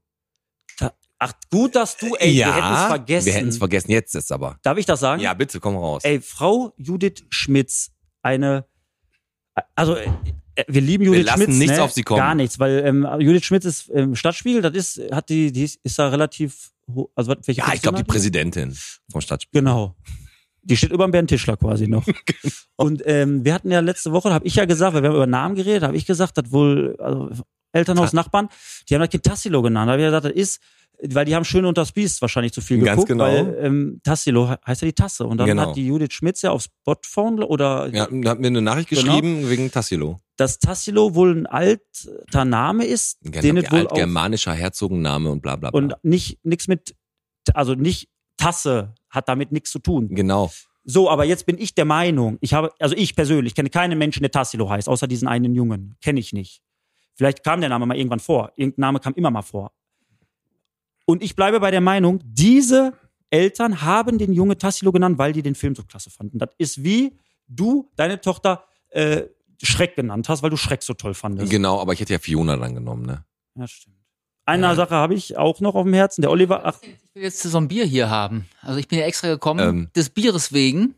[1.20, 3.26] Ach, gut, dass du, ey, wir hätten es vergessen.
[3.28, 4.58] Wir hätten es vergessen, jetzt ist aber.
[4.62, 5.22] Darf ich das sagen?
[5.22, 6.04] Ja, bitte, komm raus.
[6.04, 8.66] Ey, Frau Judith Schmitz, eine,
[9.74, 10.10] also äh,
[10.68, 11.84] wir lieben Judith lassen Schmitz, nichts ne?
[11.84, 12.20] auf sie kommen.
[12.20, 15.80] Gar nichts, weil ähm, Judith Schmitz ist im Stadtspiegel, das ist, hat die, die ist,
[15.84, 16.72] ist da relativ,
[17.16, 18.78] also welche ja, ich glaube, die Position Präsidentin
[19.10, 19.62] vom Stadtspiel.
[19.62, 19.96] Genau.
[20.64, 22.06] Die steht über dem Bernd Tischler quasi noch.
[22.26, 22.54] Genau.
[22.76, 25.28] Und ähm, wir hatten ja letzte Woche, habe ich ja gesagt, weil wir haben über
[25.28, 27.30] Namen geredet, habe ich gesagt, das wohl also
[27.72, 28.50] Elternhaus, Ta- Nachbarn,
[28.90, 29.88] die haben das Kind Tassilo genannt.
[29.90, 30.62] Da habe ich gesagt, das ist,
[31.14, 33.24] weil die haben schön unter das Biest wahrscheinlich zu viel Ganz geguckt, genau.
[33.26, 35.26] weil ähm, Tassilo he- heißt ja die Tasse.
[35.26, 35.68] Und dann Genau.
[35.70, 39.02] hat die Judith Schmitz ja auf Spotphone oder Ja, da hat mir eine Nachricht Genau.
[39.04, 40.20] geschrieben wegen Tassilo.
[40.38, 45.56] dass Tassilo wohl ein alter Name ist, den Genau, es wohl germanischer Herzogenname und bla
[45.56, 45.78] bla bla.
[45.80, 46.96] und nicht nichts mit,
[47.54, 50.10] also nicht Tasse hat damit nichts zu tun.
[50.10, 50.52] genau.
[50.86, 54.22] So, aber jetzt bin ich der Meinung, ich habe, also ich persönlich kenne keinen Menschen,
[54.22, 55.96] der Tassilo heißt, außer diesen einen Jungen.
[56.02, 56.62] Kenne ich nicht.
[57.16, 58.52] Vielleicht kam der Name mal irgendwann vor.
[58.58, 59.72] Irgendein Name kam immer mal vor.
[61.06, 62.94] Und ich bleibe bei der Meinung, diese
[63.30, 66.38] Eltern haben den Junge Tassilo genannt, weil die den Film so klasse fanden.
[66.38, 67.18] Das ist wie
[67.48, 69.24] du deine Tochter äh,
[69.62, 71.50] Schreck genannt hast, weil du Schreck so toll fandest.
[71.50, 73.26] Genau, aber ich hätte ja Fiona dann genommen, ne?
[73.56, 74.03] Ja, stimmt.
[74.46, 76.22] Eine Sache habe ich auch noch auf dem Herzen.
[76.22, 78.46] Der Oliver, ach, Ich will jetzt so ein Bier hier haben.
[78.62, 79.90] Also ich bin ja extra gekommen, Ähm.
[79.96, 80.96] des Bieres wegen.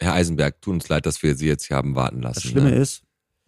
[0.00, 2.34] Herr Eisenberg, tut uns leid, dass wir Sie jetzt hier haben warten lassen.
[2.34, 2.76] das Schlimme ne?
[2.76, 3.02] ist,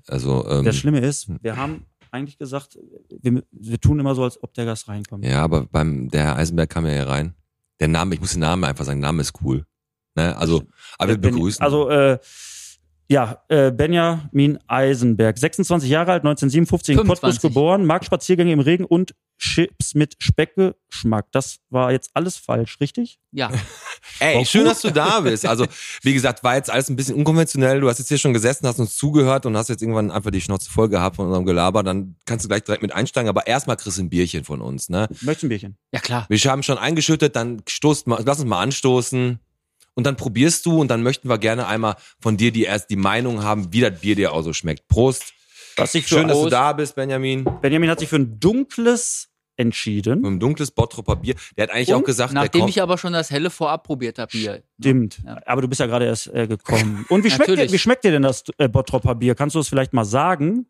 [0.09, 2.77] Also, ähm, das Schlimme ist, wir haben eigentlich gesagt,
[3.23, 5.25] wir, wir tun immer so, als ob der Gast reinkommt.
[5.25, 7.35] ja, aber beim der Herr Eisenberg kam ja hier rein.
[7.79, 9.65] Der Name, ich muss den Namen einfach sagen, der Name ist cool.
[10.17, 10.37] Ne?
[10.37, 10.65] Also,
[10.99, 11.63] aber wir begrüßen.
[11.63, 12.19] Also, äh,
[13.11, 17.21] ja, äh, Benjamin Eisenberg, 26 Jahre alt, 1957 in 25.
[17.21, 21.27] Cottbus geboren, mag Spaziergänge im Regen und Chips mit Speckgeschmack.
[21.33, 23.19] Das war jetzt alles falsch, richtig?
[23.33, 23.51] Ja.
[24.21, 25.45] Ey, schön, dass du da bist.
[25.45, 25.67] Also,
[26.03, 27.81] wie gesagt, war jetzt alles ein bisschen unkonventionell.
[27.81, 30.41] Du hast jetzt hier schon gesessen, hast uns zugehört und hast jetzt irgendwann einfach die
[30.41, 31.83] Schnauze voll gehabt von unserem Gelaber.
[31.83, 33.29] Dann kannst du gleich direkt mit einsteigen.
[33.29, 35.09] Aber erstmal kriegst du ein Bierchen von uns, ne?
[35.23, 35.77] Möchtest du ein Bierchen?
[35.93, 36.27] Ja, klar.
[36.29, 39.41] Wir haben schon eingeschüttet, dann stoßt mal, lass uns mal anstoßen.
[40.01, 42.97] Und dann probierst du und dann möchten wir gerne einmal von dir die erst die
[42.97, 44.89] Meinung haben, wie das Bier dir auch so schmeckt.
[44.89, 45.35] Prost.
[45.77, 47.45] Was ich Schön, dass du da bist, Benjamin.
[47.61, 50.23] Benjamin hat sich für ein dunkles entschieden.
[50.23, 51.35] Mit einem dunkles Bottropper Bier.
[51.59, 54.33] Der hat eigentlich Und auch gesagt, Nachdem ich aber schon das helle vorab probiert habe
[54.33, 54.63] hier.
[54.81, 55.21] Stimmt.
[55.23, 55.39] Ja.
[55.45, 57.05] Aber du bist ja gerade erst äh, gekommen.
[57.11, 59.35] Und wie schmeckt, dir, wie schmeckt dir denn das äh, Bottropper Bier?
[59.35, 60.65] Kannst du es vielleicht mal sagen?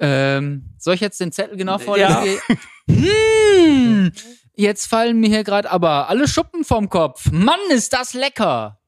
[0.00, 1.78] Ähm, soll ich jetzt den Zettel genau Ja.
[1.78, 2.40] vorlesen?
[2.90, 4.12] Hm,
[4.56, 7.30] jetzt fallen mir hier gerade aber alle Schuppen vom Kopf.
[7.32, 8.80] Mann, ist das lecker.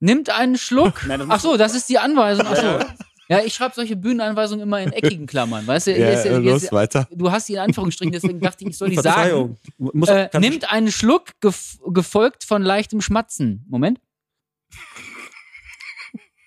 [0.00, 1.04] Nimmt einen Schluck.
[1.06, 2.46] Nein, Ach so, das ist die Anweisung.
[2.48, 2.62] Ach so.
[2.62, 2.94] Ja.
[3.30, 5.66] Ja, ich schreibe solche Bühnenanweisungen immer in eckigen Klammern.
[5.66, 7.06] Weißt du, jetzt, jetzt, weiter.
[7.10, 9.58] du hast die in Anführungsstrichen, deswegen dachte ich, ich soll die sagen.
[9.76, 13.66] Muss, Äh, nimmt einen Schluck, gef gefolgt von leichtem Schmatzen.
[13.68, 14.00] Moment.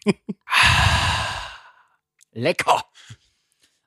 [2.31, 2.83] Lecker.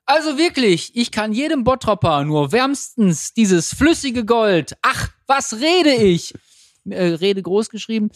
[0.05, 6.33] Also wirklich, ich kann jedem Bottropper nur wärmstens dieses flüssige Gold, ach, was rede ich,
[6.87, 8.11] äh, Rede groß geschrieben,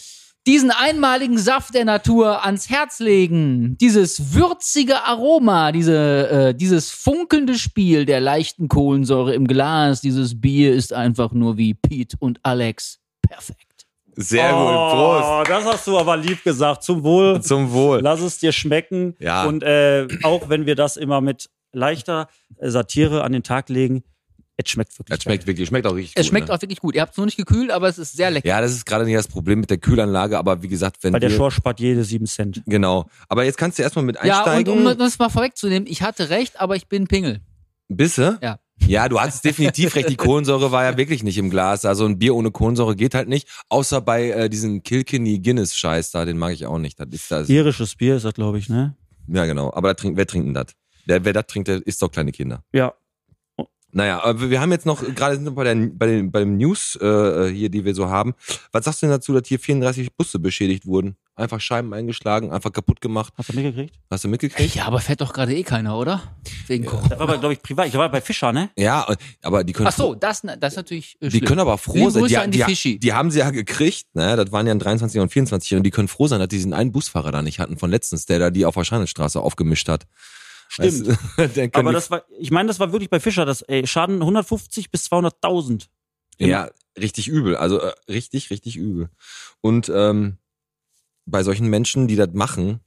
[0.45, 3.75] diesen einmaligen Saft der Natur ans Herz legen.
[3.79, 10.73] Dieses würzige Aroma, diese, äh, dieses funkelnde Spiel der leichten Kohlensäure im Glas, dieses Bier
[10.73, 12.99] ist einfach nur wie Pete und Alex.
[13.21, 13.65] Perfekt.
[14.15, 14.59] Sehr gut.
[14.59, 15.25] Prost.
[15.27, 16.83] Oh, das hast du aber lieb gesagt.
[16.83, 17.41] Zum Wohl.
[17.41, 17.99] Zum Wohl.
[18.01, 19.15] Lass es dir schmecken.
[19.19, 19.45] Ja.
[19.45, 22.27] Und äh, auch wenn wir das immer mit leichter
[22.57, 24.03] äh, Satire an den Tag legen,
[24.61, 25.15] es schmeckt wirklich.
[25.17, 26.29] Das schmeckt wirklich, schmeckt auch richtig Es gut.
[26.31, 26.53] schmeckt ne?
[26.53, 26.93] auch wirklich gut.
[26.93, 28.45] Ihr habt es nur nicht gekühlt, aber es ist sehr lecker.
[28.45, 31.21] Ja, das ist gerade nicht das Problem mit der Kühlanlage, aber wie gesagt, wenn Weil
[31.21, 32.61] der wir, Schor spart jede sieben Cent.
[32.65, 33.05] genau.
[33.29, 34.85] Aber jetzt kannst du erstmal mit Ja, und einsteigen.
[34.87, 37.39] um das mal vorwegzunehmen, ich hatte recht, aber ich bin Pingel.
[37.87, 38.37] Bisse?
[38.41, 38.59] Ja.
[38.87, 40.09] Ja, du hattest definitiv recht.
[40.09, 41.85] Die Kohlensäure war ja wirklich nicht im Glas.
[41.85, 43.47] Also ein Bier ohne Kohlensäure geht halt nicht.
[43.69, 46.99] Außer bei äh, diesem Kilkenny Guinness Scheiß da, den mag ich auch nicht.
[46.99, 47.49] Das ist das.
[47.49, 48.95] Irisches Bier ist das, glaube ich, ne?
[49.27, 49.71] Ja, genau.
[49.73, 50.67] Aber da trinkt, wer trinkt denn das?
[51.09, 52.63] Der, wer das trinkt, der isst doch kleine Kinder.
[52.71, 52.93] Ja.
[53.91, 56.57] Naja, aber wir haben jetzt noch, gerade sind wir bei, der, bei, den, bei den
[56.57, 58.35] News äh, hier, die wir so haben.
[58.71, 61.17] Was sagst du denn dazu, dass hier 34 Busse beschädigt wurden?
[61.35, 63.33] Einfach Scheiben eingeschlagen, einfach kaputt gemacht.
[63.35, 63.95] Hast du mitgekriegt?
[64.11, 64.75] Hast du mitgekriegt?
[64.75, 66.21] Ja, aber fährt doch gerade eh keiner, oder?
[66.67, 67.07] Wegen Corona.
[67.07, 67.87] Das war, glaube ich, privat.
[67.87, 68.69] Ich war bei Fischer, ne?
[68.77, 69.07] Ja,
[69.41, 71.45] aber die können Ach so, das, das ist natürlich äh, Die schlimm.
[71.45, 72.25] können aber froh sein.
[72.25, 72.99] Die, an die die, Fischi.
[72.99, 74.35] die haben sie ja gekriegt, ne?
[74.35, 76.73] Das waren ja ein 23 und 24 und die können froh sein, dass die diesen
[76.73, 80.05] einen Busfahrer da nicht hatten von letztens, der da die auf der Scheinelstraße aufgemischt hat.
[80.71, 81.07] Stimmt.
[81.37, 84.91] Weißt Aber das war, ich meine, das war wirklich bei Fischer, das ey, Schaden 150
[84.91, 85.87] bis 200.000.
[86.37, 87.55] ja, richtig übel.
[87.57, 89.09] Also äh, richtig, richtig übel.
[89.61, 90.37] Und ähm,
[91.25, 92.81] bei solchen Menschen, die das machen,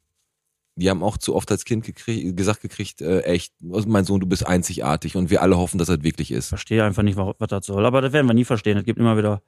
[0.77, 4.21] die haben auch zu oft als Kind gekriegt, gesagt gekriegt, äh, echt, also mein Sohn,
[4.21, 6.49] du bist einzigartig und wir alle hoffen, dass das wirklich ist.
[6.49, 7.85] verstehe einfach nicht, wa- was das soll.
[7.85, 8.79] Aber das werden wir nie verstehen.
[8.79, 9.43] Es gibt immer wieder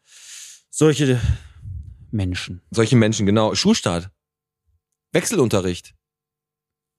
[0.71, 1.21] solche
[2.11, 2.63] Menschen.
[2.73, 3.55] Solche Menschen, genau.
[3.55, 4.11] Schulstart.
[5.13, 5.95] Wechselunterricht.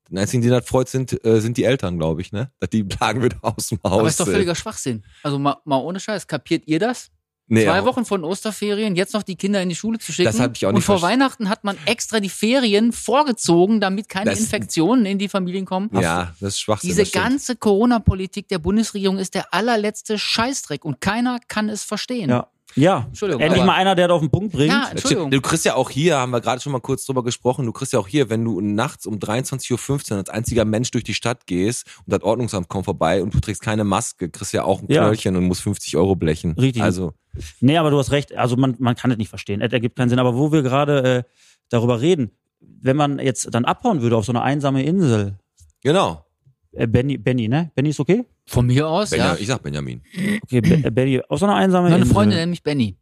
[0.09, 2.51] Den einzigen, die das freut, sind, äh, sind die Eltern, glaube ich, ne?
[2.59, 5.03] Dass die Plagen wieder aus dem Haus Aber ist doch völliger Schwachsinn.
[5.23, 7.09] Also mal, mal ohne Scheiß, kapiert ihr das?
[7.47, 10.31] Nee, Zwei auch- Wochen von Osterferien, jetzt noch die Kinder in die Schule zu schicken.
[10.31, 11.21] Das hab ich auch Und nicht vor verstanden.
[11.21, 15.89] Weihnachten hat man extra die Ferien vorgezogen, damit keine Das- Infektionen in die Familien kommen.
[15.93, 16.89] Ja, das ist Schwachsinn.
[16.89, 22.29] Diese ganze Corona-Politik der Bundesregierung ist der allerletzte Scheißdreck und keiner kann es verstehen.
[22.31, 22.47] Ja.
[22.73, 23.05] Ja.
[23.07, 24.71] Entschuldigung, Endlich mal einer, der das auf den Punkt bringt.
[24.71, 25.31] Ja, Entschuldigung.
[25.31, 27.93] Du kriegst ja auch hier, haben wir gerade schon mal kurz drüber gesprochen, du kriegst
[27.93, 31.45] ja auch hier, wenn du nachts um 23.15 Uhr als einziger Mensch durch die Stadt
[31.45, 34.87] gehst und das Ordnungsamt kommt vorbei und du trägst keine Maske, kriegst ja auch ein
[34.89, 35.03] Ja.
[35.03, 36.51] Knöllchen und musst 50 Euro blechen.
[36.53, 36.81] Richtig.
[36.81, 37.13] Also,
[37.59, 38.35] Nee, aber du hast recht.
[38.35, 39.61] Also man, man kann es nicht verstehen.
[39.61, 40.19] Es ergibt keinen Sinn.
[40.19, 41.23] Aber wo wir gerade äh,
[41.69, 45.35] darüber reden, wenn man jetzt dann abhauen würde auf so eine einsame Insel,
[45.81, 46.25] genau.
[46.71, 47.71] äh, Benny, Benny, ne?
[47.75, 48.25] Benny ist okay?
[48.47, 49.39] Von mir aus, Benja, ja.
[49.39, 50.01] Ich sag Benjamin.
[50.43, 52.13] Okay, Be äh, Benny, auf so eine einsame Meine Insel.
[52.13, 52.97] Freundin nennt mich Benny.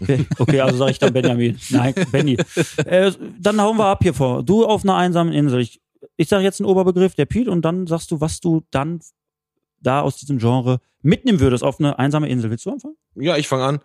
[0.00, 1.58] Okay, okay also sage ich dann Benjamin.
[1.70, 2.36] Nein, Benny.
[2.84, 4.42] Äh, dann hauen wir ab hier vor.
[4.42, 5.60] Du auf einer einsamen Insel.
[5.60, 5.80] Ich,
[6.16, 9.00] ich sage jetzt einen Oberbegriff, der Piet, und dann sagst du, was du dann
[9.80, 12.50] da aus diesem Genre mitnehmen würdest auf eine einsame Insel.
[12.50, 12.96] Willst du anfangen?
[13.14, 13.80] Ja, ich fange an.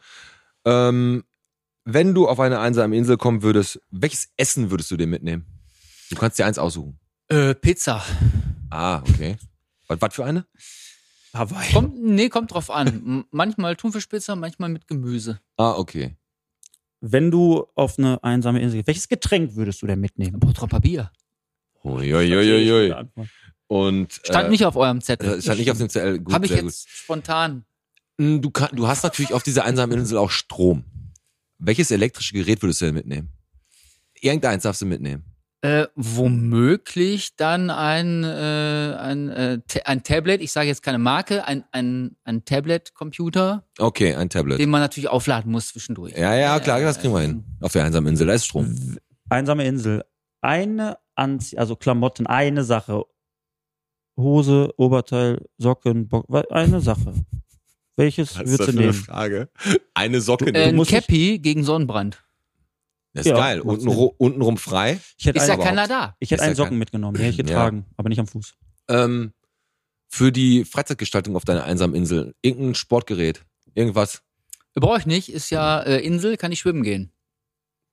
[0.65, 1.23] Ähm,
[1.83, 5.45] wenn du auf eine einsame Insel kommen würdest, welches Essen würdest du dir mitnehmen?
[6.09, 6.99] Du kannst dir eins aussuchen.
[7.27, 8.03] Äh, Pizza.
[8.69, 9.37] Ah, okay.
[9.87, 10.45] Was, was für eine?
[11.37, 11.71] Hawaii.
[11.73, 13.25] Kommt, nee, kommt drauf an.
[13.31, 15.39] Manchmal Thunfischpizza, manchmal mit Gemüse.
[15.57, 16.15] Ah, okay.
[17.01, 20.39] Wenn du auf eine einsame Insel gehst, welches Getränk würdest du denn mitnehmen?
[20.39, 21.11] Bottropper Bier.
[21.83, 22.93] Uiuiuiui.
[23.67, 25.37] Und Stand äh, nicht auf eurem Zettel.
[25.37, 26.19] äh, stand nicht auf dem CL.
[26.19, 27.65] Gut, Habe ich jetzt spontan.
[28.17, 28.25] gut.
[28.25, 30.83] Mm, Du, kann, du hast natürlich auf dieser einsamen Insel auch Strom.
[31.57, 33.29] Welches elektrische Gerät würdest du denn mitnehmen?
[34.21, 35.23] Irgendeins darfst du mitnehmen.
[35.65, 38.28] Äh, womöglich dann ein, äh,
[38.99, 44.30] ein, äh, ein Tablet, ich sage jetzt keine Marke, ein, ein, ein Tablet-Computer, Okay, ein
[44.30, 44.60] Tablet.
[44.60, 46.13] den man natürlich aufladen muss zwischendurch.
[46.15, 47.43] Ja, ja, klar, das kriegen wir hin.
[47.62, 48.75] Auf der einsamen Insel, da ist Strom.
[49.30, 50.04] Einsame Insel.
[50.41, 53.04] Eine Anzie also Klamotten, eine Sache.
[54.17, 57.13] Hose, Oberteil, Socken, Bock, wa- eine Sache.
[57.97, 58.93] Welches würdest du nehmen?
[58.93, 59.49] Frage?
[59.93, 60.54] Eine Socke.
[60.54, 62.23] Äh, ein Cappy gegen Sonnenbrand.
[63.15, 63.62] Das ist Ja, geil.
[63.62, 64.99] Unten, untenrum frei.
[65.17, 66.15] Ich hätte Ist ja keiner da.
[66.19, 68.28] ich hätte Ist ja einen Socken kein- mitgenommen, den hätte ich getragen, aber nicht am
[68.28, 68.56] Fuß.
[68.89, 69.34] Ähm,
[70.10, 72.36] für die Freizeitgestaltung auf deiner einsamen Insel.
[72.41, 73.45] Irgendein Sportgerät.
[73.73, 74.21] Irgendwas.
[74.73, 77.12] Brauche ich nicht, ist ja äh, Insel, kann ich schwimmen gehen.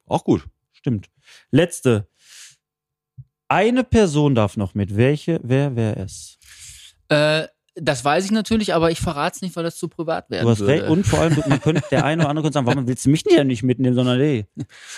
[0.07, 0.45] Auch gut.
[0.73, 1.09] Stimmt.
[1.53, 2.09] Letzte.
[3.47, 4.97] Eine Person darf noch mit.
[4.97, 6.39] Welche, wer wäre es?
[7.09, 10.45] Äh, das weiß ich natürlich, aber ich verrate es nicht, weil das zu privat werden
[10.45, 10.73] Du hast würde.
[10.73, 10.89] recht.
[10.89, 13.25] Und vor allem, man könnte, der eine oder andere könnte sagen, warum willst du mich
[13.25, 14.47] denn ja nicht mitnehmen, sondern nee.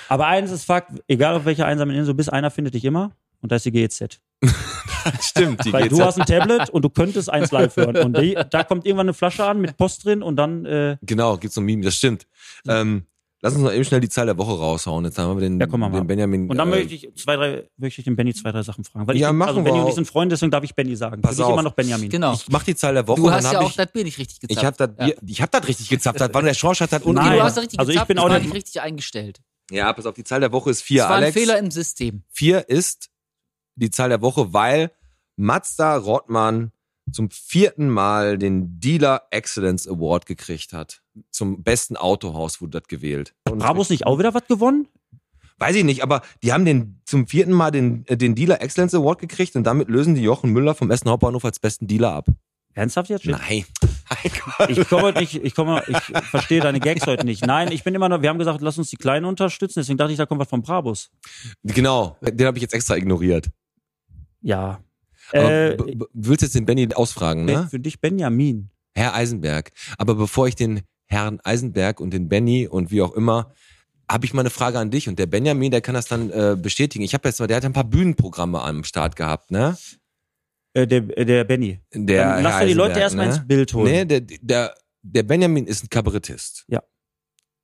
[0.08, 3.12] Aber eines ist Fakt, egal auf welcher einsamen Insel du bist, einer findet dich immer.
[3.40, 4.20] Und da ist die GEZ.
[5.20, 7.96] Stimmt, die Weil geht's du hast ein Tablet und du könntest eins live hören.
[7.98, 11.36] Und die, da kommt irgendwann eine Flasche an mit Post drin und dann, äh, Genau,
[11.36, 12.26] gibt's so ein Meme, das stimmt.
[12.66, 13.04] Ähm,
[13.44, 15.04] lass uns noch eben schnell die Zahl der Woche raushauen.
[15.04, 16.48] Jetzt haben wir den, Ja, komm den Benjamin.
[16.48, 19.06] und dann äh, möchte ich zwei, drei, möchte ich den Benny zwei, drei Sachen fragen.
[19.06, 19.88] Weil ich Ja, bin, machen also wir Benny und auch.
[19.90, 21.20] ich sind Freunde, deswegen darf ich Benny sagen.
[21.22, 21.52] Pass Für dich auf.
[21.52, 22.08] immer noch Benjamin.
[22.08, 22.32] Genau.
[22.34, 23.92] Ich mach die Zahl der Woche Du und hast dann ja hab auch ich, das
[23.92, 24.58] Bier nicht richtig gezapft.
[24.60, 25.04] ich hab das ja.
[25.06, 26.20] Bier, ich hab das richtig gezapft.
[26.20, 27.18] Das war der Schornstadt hat unten.
[27.18, 27.38] Okay, Nein.
[27.38, 29.40] du hast das richtig Also ich gezapft, bin das auch nicht richtig eingestellt.
[29.70, 31.36] Ja, pass auf, die Zahl der Woche ist vier, Das war Alex.
[31.36, 32.22] ein Fehler im System.
[32.30, 33.10] Vier ist
[33.76, 34.90] die Zahl der Woche, weil
[35.36, 36.70] Mazda Rottmann
[37.12, 41.02] zum vierten Mal den Dealer Excellence Award gekriegt hat.
[41.30, 43.34] Zum besten Autohaus wurde das gewählt.
[43.48, 44.88] Und Brabus nicht auch wieder was gewonnen?
[45.58, 48.94] Weiß ich nicht, aber die haben den zum vierten Mal den, äh, den Dealer Excellence
[48.94, 52.26] Award gekriegt und damit lösen die Jochen Müller vom Essen Hauptbahnhof als besten Dealer ab.
[52.74, 53.26] Ernsthaft jetzt?
[53.26, 53.64] Nein.
[54.68, 57.44] Ich komme heute nicht, ich komme, ich verstehe deine Gags heute nicht.
[57.44, 60.12] Nein, ich bin immer noch, wir haben gesagt, lass uns die Kleinen unterstützen, deswegen dachte
[60.12, 61.10] ich, da kommt was von Brabus.
[61.62, 63.50] Genau, den habe ich jetzt extra ignoriert.
[64.40, 64.80] Ja.
[65.34, 65.76] Äh,
[66.12, 67.66] willst jetzt den Benny ausfragen, ne?
[67.70, 68.70] Für dich Benjamin.
[68.94, 69.72] Herr Eisenberg.
[69.98, 73.52] Aber bevor ich den Herrn Eisenberg und den Benny und wie auch immer,
[74.10, 76.56] habe ich mal eine Frage an dich und der Benjamin, der kann das dann äh,
[76.60, 77.04] bestätigen.
[77.04, 79.76] Ich habe jetzt mal, der hat ein paar Bühnenprogramme am Start gehabt, ne?
[80.74, 81.80] Äh, der, der Benny.
[81.92, 83.34] Der Dann lass doch die Leute erstmal ne?
[83.34, 83.90] ins Bild holen.
[83.90, 86.64] Nee, der, der, der Benjamin ist ein Kabarettist.
[86.68, 86.82] Ja.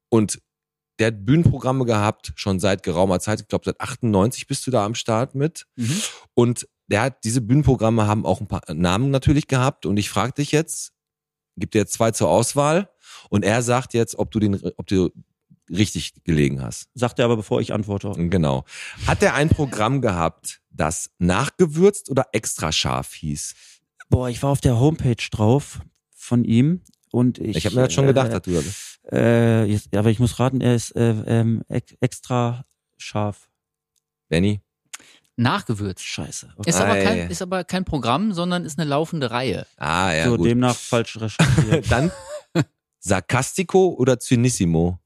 [0.09, 0.40] Und
[0.98, 3.40] der hat Bühnenprogramme gehabt, schon seit geraumer Zeit.
[3.40, 5.66] Ich glaube, seit 98 bist du da am Start mit.
[5.76, 6.02] Mhm.
[6.35, 9.87] Und der hat, diese Bühnenprogramme haben auch ein paar Namen natürlich gehabt.
[9.87, 10.92] Und ich frage dich jetzt,
[11.57, 12.90] gibt dir jetzt zwei zur Auswahl.
[13.29, 15.11] Und er sagt jetzt, ob du den, ob du
[15.68, 16.88] richtig gelegen hast.
[16.94, 18.12] Sagt er aber, bevor ich antworte.
[18.29, 18.64] Genau.
[19.07, 23.55] Hat er ein Programm gehabt, das nachgewürzt oder extra scharf hieß?
[24.09, 26.81] Boah, ich war auf der Homepage drauf von ihm
[27.12, 27.57] und ich.
[27.57, 28.98] Ich, habe mir das schon gedacht, dass du das.
[29.12, 32.64] Äh, jetzt, aber ich muss raten, er ist äh, ähm, ex extra
[32.98, 33.48] scharf.
[34.29, 34.61] Benny?
[35.40, 36.05] Nachgewürzt.
[36.05, 36.55] Scheiße.
[36.66, 37.03] Ist aber, Ei.
[37.03, 39.66] kein, ist aber kein Programm, sondern ist eine laufende Reihe.
[39.79, 40.46] Ah, ja, so, gut.
[40.46, 41.90] demnach falsch recherchiert.
[41.90, 42.12] Dann
[42.98, 45.00] Sarcastico oder Cynissimo?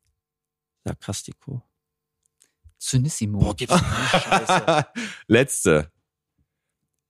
[0.85, 1.62] Sarkastico.
[2.79, 3.38] Zynissimo.
[3.38, 4.87] Boah, gibt's Scheiße.
[5.29, 5.92] Letzte.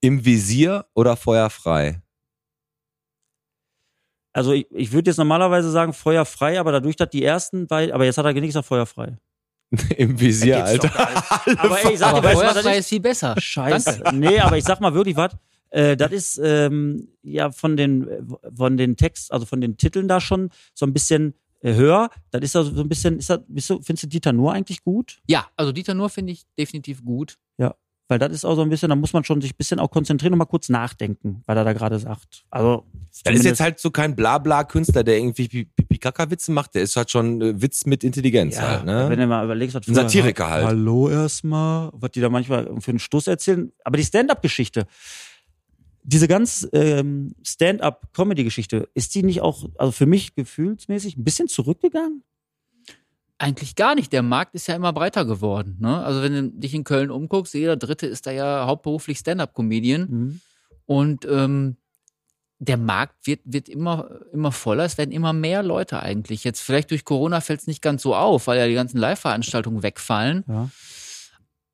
[0.03, 2.03] Im Visier oder feuerfrei?
[4.35, 8.05] Also ich, ich würde jetzt normalerweise sagen feuerfrei, aber dadurch, dass die ersten beiden, aber
[8.05, 9.17] jetzt hat er nichts gesagt feuerfrei.
[9.97, 10.91] Im Visier, Alter.
[11.59, 12.89] Aber ey, ich sag Aber dir, weißt du, was das ist?
[12.89, 13.35] viel besser.
[13.39, 14.03] Scheiße.
[14.13, 15.33] Nee, aber ich sag mal wirklich was.
[15.71, 18.09] Äh, das ist ähm, ja von den
[18.55, 22.11] von den Text, also von den Titeln da schon so ein bisschen äh, höher.
[22.31, 25.21] Das ist also so ein bisschen, ist das, findest du Dieter Nur eigentlich gut?
[25.27, 27.39] Ja, also Dieter Nur finde ich definitiv gut.
[28.07, 29.91] Weil das ist auch so ein bisschen, da muss man schon sich ein bisschen auch
[29.91, 32.45] konzentrieren und mal kurz nachdenken, was er da gerade sagt.
[32.51, 32.85] Also
[33.25, 36.75] Das ist jetzt halt so kein Blabla-Künstler, der irgendwie Pi- Pipi-Kaka-Witze macht.
[36.75, 39.07] Der ist halt schon äh, Witz mit Intelligenz ja, halt, ne?
[39.09, 40.67] wenn du mal überlegst, was Ein früher- Satiriker halt.
[40.67, 43.73] Hallo erstmal, was die da manchmal für einen Stuss erzählen.
[43.85, 44.87] Aber die Stand-up-Geschichte,
[46.03, 52.23] diese ganz ähm, Stand-up-Comedy-Geschichte, ist die nicht auch, also für mich gefühlsmäßig, ein bisschen zurückgegangen?
[53.45, 54.11] Eigentlich gar nicht.
[54.15, 55.77] Der Markt ist ja immer breiter geworden.
[55.79, 56.03] Ne?
[56.03, 60.01] Also wenn du dich in Köln umguckst, jeder Dritte ist da ja hauptberuflich Stand-up-Comedian.
[60.09, 60.41] Mhm.
[60.87, 61.77] Und ähm,
[62.59, 64.85] der Markt wird, wird immer, immer voller.
[64.85, 66.43] Es werden immer mehr Leute eigentlich.
[66.43, 69.83] Jetzt vielleicht durch Corona fällt es nicht ganz so auf, weil ja die ganzen Live-Veranstaltungen
[69.83, 70.45] wegfallen.
[70.49, 70.71] Ja.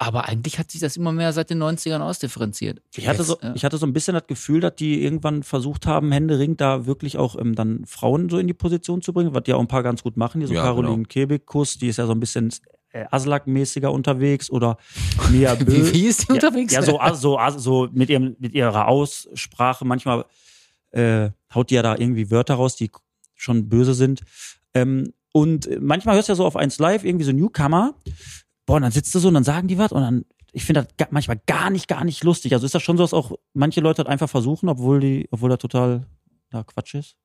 [0.03, 2.81] Aber eigentlich hat sich das immer mehr seit den 90ern ausdifferenziert.
[2.97, 3.53] Ich hatte, so, Ja.
[3.55, 7.19] ich hatte so ein bisschen das Gefühl, dass die irgendwann versucht haben, Händering da wirklich
[7.19, 9.83] auch ähm, dann Frauen so in die Position zu bringen, was die auch ein paar
[9.83, 10.41] ganz gut machen.
[10.41, 11.07] Die so Ja, Caroline genau.
[11.07, 12.51] Kebekus, die ist ja so ein bisschen
[12.93, 14.79] äh, Aslak-mäßiger unterwegs oder
[15.31, 15.67] Mia Bö.
[15.67, 16.73] Wie, wie ist die unterwegs?
[16.73, 19.85] Ja, so, so, so mit, ihrem, mit ihrer Aussprache.
[19.85, 20.25] Manchmal
[20.93, 22.91] äh, haut die ja da irgendwie Wörter raus, die
[23.35, 24.23] schon böse sind.
[24.73, 27.95] Ähm, und manchmal hörst du ja so auf eins live irgendwie so Newcomer.
[28.71, 30.87] Boah, und dann sitzt du so und dann sagen die was und dann, ich finde
[30.97, 32.53] das manchmal gar nicht, gar nicht lustig.
[32.53, 35.51] Also ist das schon so, dass auch manche Leute das einfach versuchen, obwohl die, obwohl
[35.51, 36.07] das total
[36.53, 37.17] ja, Quatsch ist?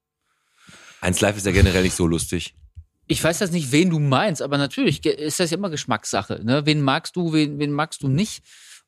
[1.01, 2.55] Eins Live ist ja generell nicht so lustig.
[3.05, 6.41] Ich weiß jetzt nicht, wen du meinst, aber natürlich ist das ja immer Geschmackssache.
[6.43, 6.65] Ne?
[6.65, 8.43] Wen magst du, wen, wen magst du nicht?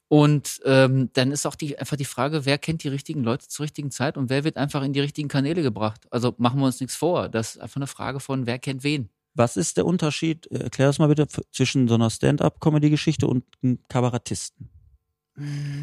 [0.07, 3.65] Und ähm, dann ist auch die, einfach die Frage, wer kennt die richtigen Leute zur
[3.65, 6.07] richtigen Zeit und wer wird einfach in die richtigen Kanäle gebracht.
[6.09, 7.29] Also machen wir uns nichts vor.
[7.29, 9.11] Das ist einfach eine Frage von, wer kennt wen.
[9.37, 13.79] Was ist der Unterschied, äh, erklär das mal bitte, zwischen so einer Stand-up-Comedy-Geschichte und einem
[13.87, 14.69] Kabarettisten?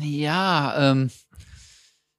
[0.01, 1.11] Ja, ähm,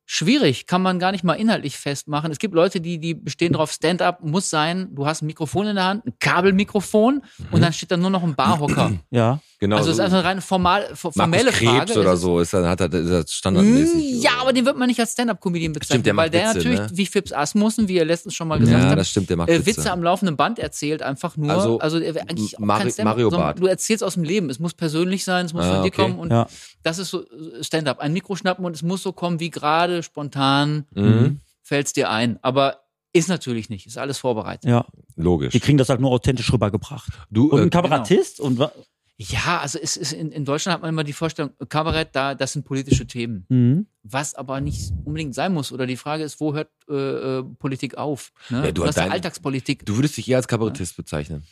[0.06, 2.32] schwierig, kann man gar nicht mal inhaltlich festmachen.
[2.32, 5.76] Es gibt Leute, die, die bestehen drauf, Stand-up muss sein, du hast ein Mikrofon in
[5.76, 8.94] der Hand, ein Kabelmikrofon und dann steht da nur noch ein Barhocker.
[9.12, 9.40] Ja.
[9.60, 9.78] Genau.
[9.78, 12.00] Also es ist einfach eine rein formal, fo- formelle Markus Krebs Frage.
[12.02, 14.22] oder Es ist- so ist dann hat er ist das standardmäßig.
[14.22, 16.80] Ja, aber den wird man nicht als Stand-up-Comedian bezeichnen, der macht weil der Witze, natürlich,
[16.80, 16.88] ne?
[16.92, 19.50] wie Fips Asmussen, wie er letztens schon mal gesagt ja, hat, das stimmt, der macht
[19.50, 19.78] äh, Witze.
[19.80, 21.52] Witze am laufenden Band erzählt, einfach nur.
[21.52, 23.60] Also, Also, wäre eigentlich Mari- Mario Barth.
[23.60, 24.50] Du erzählst aus dem Leben.
[24.50, 26.02] Es muss persönlich sein, es muss Ah, von dir okay.
[26.02, 26.48] kommen und Ja.
[26.84, 28.00] das ist so äh, Stand-up.
[28.00, 31.40] Ein Mikro schnappen und es muss so kommen, wie gerade spontan Mhm.
[31.62, 32.40] fällt's dir ein.
[32.42, 32.82] Aber
[33.14, 33.86] ist natürlich nicht.
[33.88, 34.70] Ist alles vorbereitet.
[34.70, 34.86] Ja.
[35.16, 35.52] Logisch.
[35.54, 37.10] Die kriegen das halt nur authentisch rübergebracht.
[37.30, 38.40] Du, Und äh, ein Kabarettist?
[38.42, 38.72] Und wa-
[39.18, 42.52] Ja, also es ist in, in Deutschland hat man immer die Vorstellung, Kabarett, da, das
[42.52, 43.46] sind politische Themen.
[43.48, 43.88] mhm.
[44.04, 45.72] Was aber nicht unbedingt sein muss.
[45.72, 46.94] Oder die Frage ist, wo hört äh,
[47.40, 48.34] äh, Politik auf?
[48.50, 48.66] Ne?
[48.66, 49.86] Ja, du Was hast ist dein- Politik.
[49.86, 51.44] du würdest dich eher als Kabarettist bezeichnen.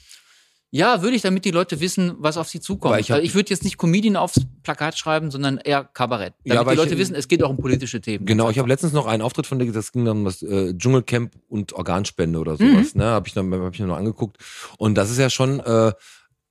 [0.76, 2.96] Ja, würde ich, damit die Leute wissen, was auf sie zukommt.
[3.00, 6.34] Ich, ich hab- ich würde jetzt nicht Comedian aufs Plakat schreiben, sondern eher Kabarett.
[6.44, 8.26] Ja, Damit aber die ich- Leute wissen, es geht auch um politische Themen.
[8.26, 10.74] Genau, ich habe letztens noch einen Auftritt von dir, das ging dann um das äh,
[10.76, 13.06] Dschungelcamp und Organspende oder sowas, ne?
[13.06, 14.38] Habe ich dann hab ich mir noch angeguckt.
[14.80, 15.94] Und das ist ja schon, äh,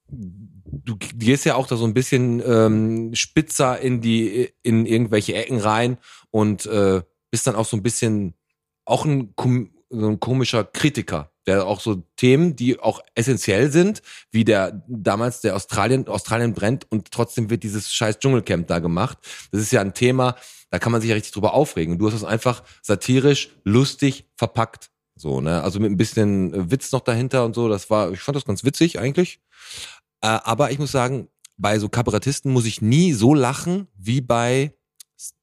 [0.08, 5.58] du gehst ja auch da so ein bisschen ähm, spitzer in die, in irgendwelche Ecken
[5.58, 5.98] rein
[6.30, 8.34] und äh, bist dann auch so ein bisschen
[8.84, 14.02] auch ein, kom so ein komischer Kritiker, der auch so Themen, die auch essentiell sind,
[14.30, 19.18] wie der damals der Australien, Australien brennt und trotzdem wird dieses scheiß Dschungelcamp da gemacht.
[19.50, 20.36] Das ist ja ein Thema,
[20.70, 21.98] da kann man sich ja richtig drüber aufregen.
[21.98, 24.90] Du hast es einfach satirisch, lustig verpackt.
[25.14, 25.62] So, ne?
[25.62, 27.68] Also mit ein bisschen Witz noch dahinter und so.
[27.68, 29.40] Das war, ich fand das ganz witzig eigentlich.
[30.22, 31.28] Äh, aber ich muss sagen,
[31.58, 34.74] bei so Kabarettisten muss ich nie so lachen wie bei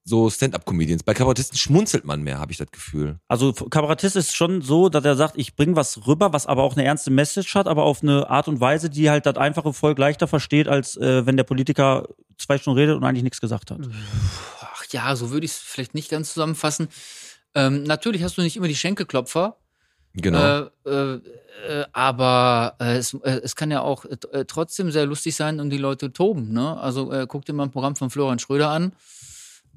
[0.04, 1.02] so Stand-up-Comedians.
[1.02, 3.18] Bei Kabarettisten schmunzelt man mehr, habe ich das Gefühl.
[3.28, 6.76] Also Kabarettist ist schon so, dass er sagt, ich bringe was rüber, was aber auch
[6.76, 9.98] eine ernste Message hat, aber auf eine Art und Weise, die halt das einfache Volk
[9.98, 13.80] leichter versteht, als äh, wenn der Politiker zwei Stunden redet und eigentlich nichts gesagt hat.
[14.60, 16.88] Ach ja, so würde ich es vielleicht nicht ganz zusammenfassen.
[17.54, 19.56] Ähm, natürlich hast du nicht immer die Schenkelklopfer,
[20.14, 20.38] Genau.
[20.84, 21.20] äh, äh,
[21.68, 25.70] äh, aber äh, es, äh, es kann ja auch äh, trotzdem sehr lustig sein und
[25.70, 26.52] die Leute toben.
[26.52, 26.76] Ne?
[26.78, 28.92] Also äh, guck dir mal ein Programm von Florian Schröder an.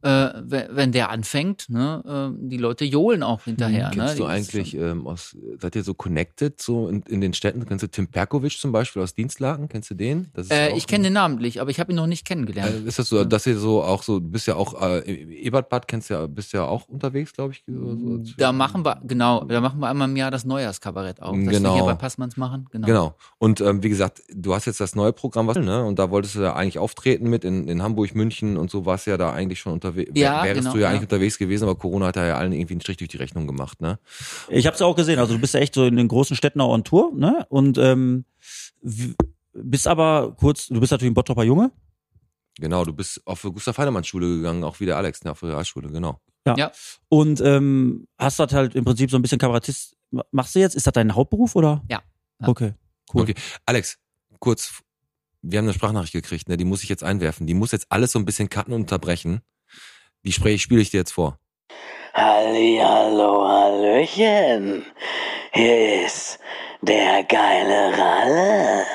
[0.04, 3.90] Äh, wenn, der anfängt, ne, äh, die Leute johlen auch hinterher.
[3.94, 4.20] Kennst ne?
[4.20, 7.66] du eigentlich ähm, aus, seid ihr so connected so in, in den Städten?
[7.66, 9.70] Kennst du Tim Perkovic zum Beispiel aus Dienstlaken?
[9.70, 10.28] Kennst du den?
[10.50, 12.86] Äh, ich kenne den namentlich, aber ich habe ihn noch nicht kennengelernt.
[12.86, 15.88] Äh, ist das so, dass ihr so auch so, du bist ja auch, äh, Ebertbad
[15.88, 17.64] kennst ja, bist ja auch unterwegs, glaube ich.
[17.66, 21.32] So, so da machen wir, genau, da machen wir einmal im Jahr das Neujahrskabarett auch,
[21.32, 21.76] das wir Genau.
[21.76, 22.68] hier bei Passmanns machen.
[22.72, 22.88] Genau.
[22.88, 23.16] Genau.
[23.38, 25.86] Und ähm, wie gesagt, du hast jetzt das neue Programm, was, ne?
[25.86, 29.08] Und da wolltest du ja eigentlich auftreten mit in, in Hamburg, München und so warst
[29.08, 29.93] du ja da eigentlich schon unterwegs.
[30.14, 31.06] Ja, wärst genau, du ja eigentlich ja.
[31.06, 33.82] unterwegs gewesen, aber Corona hat da ja allen irgendwie einen Strich durch die Rechnung gemacht,
[33.82, 34.00] ne?
[34.50, 35.20] Ich habe es auch gesehen.
[35.20, 37.46] Also du bist ja echt so in den großen Städten auch on Tour, ne?
[37.50, 38.26] Und ähm,
[39.54, 41.72] bist aber kurz, du bist natürlich ein Bottroper Junge.
[42.60, 45.32] Genau, du bist auf die Gustav Heinemann Schule gegangen, auch wie der Alex, ne?
[45.32, 46.20] Auf die Realschule, genau.
[46.46, 46.72] Ja.
[47.10, 49.96] Und ähm, hast das halt im Prinzip so ein bisschen Kabarettist.
[50.32, 50.76] Machst du jetzt?
[50.76, 51.84] Ist das dein Hauptberuf oder?
[51.90, 52.02] Ja.
[52.42, 52.48] Ja.
[52.48, 52.74] Okay.
[53.14, 53.22] Cool.
[53.24, 53.36] Okay.
[53.66, 53.98] Alex,
[54.40, 54.82] kurz,
[55.42, 56.58] wir haben eine Sprachnachricht gekriegt, ne?
[56.58, 57.48] Die muss ich jetzt einwerfen.
[57.48, 59.42] Die muss jetzt alles so ein bisschen cutten und unterbrechen.
[60.24, 61.38] Die spiele ich dir jetzt vor.
[62.14, 64.86] Hallihallo, Hallöchen.
[65.52, 66.40] Hier ist
[66.82, 68.86] der geile Ralle.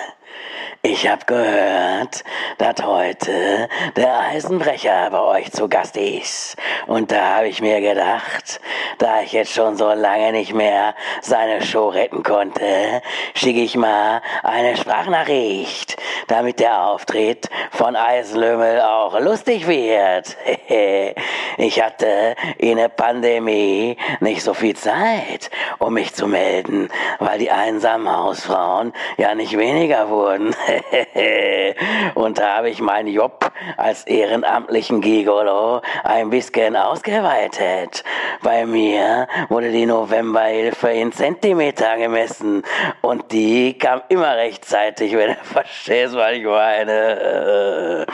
[0.91, 2.25] Ich hab gehört,
[2.57, 6.57] dass heute der Eisenbrecher bei euch zu Gast ist.
[6.87, 8.59] Und da habe ich mir gedacht,
[8.97, 13.03] da ich jetzt schon so lange nicht mehr seine Show retten konnte,
[13.35, 20.39] schicke ich mal eine Sprachnachricht, damit der Auftritt von Eisenlümmel auch lustig wird.
[21.59, 27.51] ich hatte in der Pandemie nicht so viel Zeit, um mich zu melden, weil die
[27.51, 30.57] einsamen Hausfrauen ja nicht weniger wurden.
[32.15, 38.05] Und da habe ich meinen Job als ehrenamtlichen Gigolo ein bisschen ausgeweitet.
[38.43, 42.63] Bei mir wurde die Novemberhilfe in Zentimeter gemessen
[43.03, 48.07] und die kam immer rechtzeitig, wenn du verstehst, was ich meine.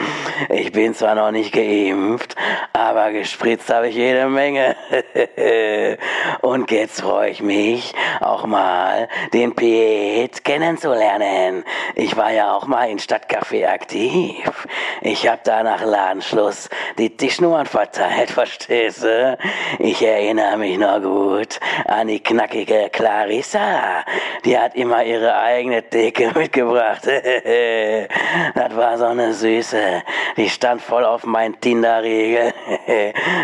[0.49, 2.35] Ich bin zwar noch nicht geimpft,
[2.73, 4.77] aber gespritzt habe ich jede Menge.
[6.41, 11.65] Und jetzt freue ich mich, auch mal den Piet kennenzulernen.
[11.95, 14.69] Ich war ja auch mal in Stadtcafé aktiv.
[15.01, 19.37] Ich habe da nach Ladenschluss die Tischnummern verteilt, verstehst du?
[19.81, 24.05] Ich erinnere mich noch gut an die knackige Clarissa.
[24.45, 27.03] Die hat immer ihre eigene Theke mitgebracht.
[28.55, 30.03] das war so eine Süße.
[30.37, 32.53] Die stand voll auf mein Tinder-Riegel.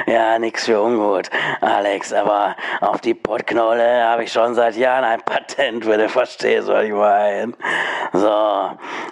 [0.06, 5.20] ja, nix für ungut, Alex, aber auf die Pottknolle habe ich schon seit Jahren ein
[5.22, 7.54] Patent, wenn du verstehst, was ich meine.
[8.12, 8.70] So,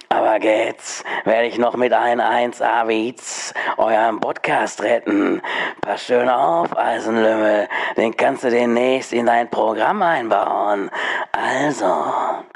[0.08, 5.42] aber jetzt werde ich noch mit ein 1A-Witz euren Podcast retten.
[5.80, 7.68] Pass schön auf, Eisenlümmel.
[7.96, 10.90] Den kannst du demnächst in dein Programm einbauen.
[11.32, 11.92] Also,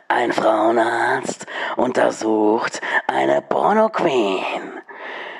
[0.09, 4.81] ein Frauenarzt untersucht eine Porno-Queen.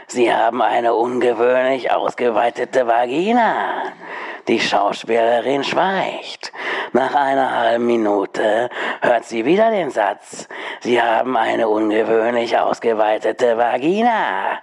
[0.07, 3.85] Sie haben eine ungewöhnlich ausgeweitete Vagina.
[4.49, 6.53] Die Schauspielerin schweigt.
[6.95, 8.69] Nach einer halben Minute
[9.01, 10.47] hört sie wieder den Satz.
[10.81, 14.59] Sie haben eine ungewöhnlich ausgeweitete Vagina.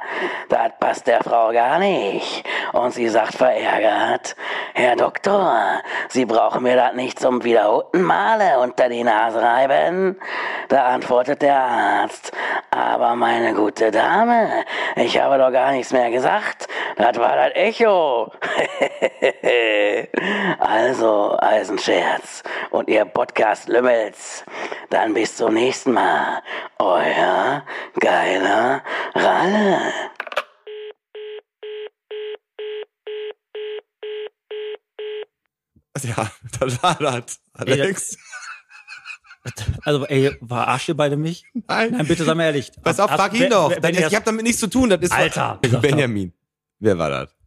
[0.47, 2.43] Das passt der Frau gar nicht.
[2.73, 4.35] Und sie sagt verärgert,
[4.75, 10.19] Herr Doktor, Sie brauchen mir das nicht zum wiederholten Male unter die Nase reiben.
[10.67, 12.31] Da antwortet der Arzt,
[12.69, 14.65] aber meine gute Dame,
[14.95, 16.67] ich habe doch gar nichts mehr gesagt.
[16.95, 18.31] Das war das Echo.
[20.59, 22.18] also, Eisenscherz
[22.71, 24.43] und ihr Podcast Lümmels.
[24.89, 26.41] Dann bis zum nächsten Mal.
[26.79, 27.65] Euer
[27.99, 28.83] geiler
[29.15, 29.93] Ralle.
[36.03, 38.17] Ja, das war das, Alex.
[39.83, 41.45] Also, ey, verarscht ihr beide mich?
[41.53, 41.91] Nein.
[41.91, 42.71] Nein, bitte sag mal ehrlich.
[42.81, 43.73] Pass auf, frag ihn doch.
[43.73, 44.89] Das ich habe damit nichts zu tun.
[44.89, 46.33] Das ist Alter, Benjamin.
[46.79, 47.38] Wer war das?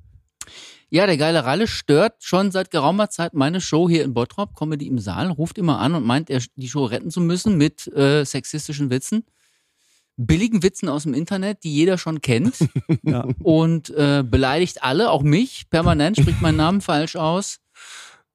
[0.94, 4.88] Ja, der geile Ralle stört schon seit geraumer Zeit meine Show hier in Bottrop, Comedy
[4.88, 8.24] im Saal, ruft immer an und meint, er die Show retten zu müssen mit äh,
[8.26, 9.24] sexistischen Witzen.
[10.18, 12.56] Billigen Witzen aus dem Internet, die jeder schon kennt.
[13.04, 13.26] Ja.
[13.42, 17.60] und äh, beleidigt alle, auch mich, permanent, spricht meinen Namen falsch aus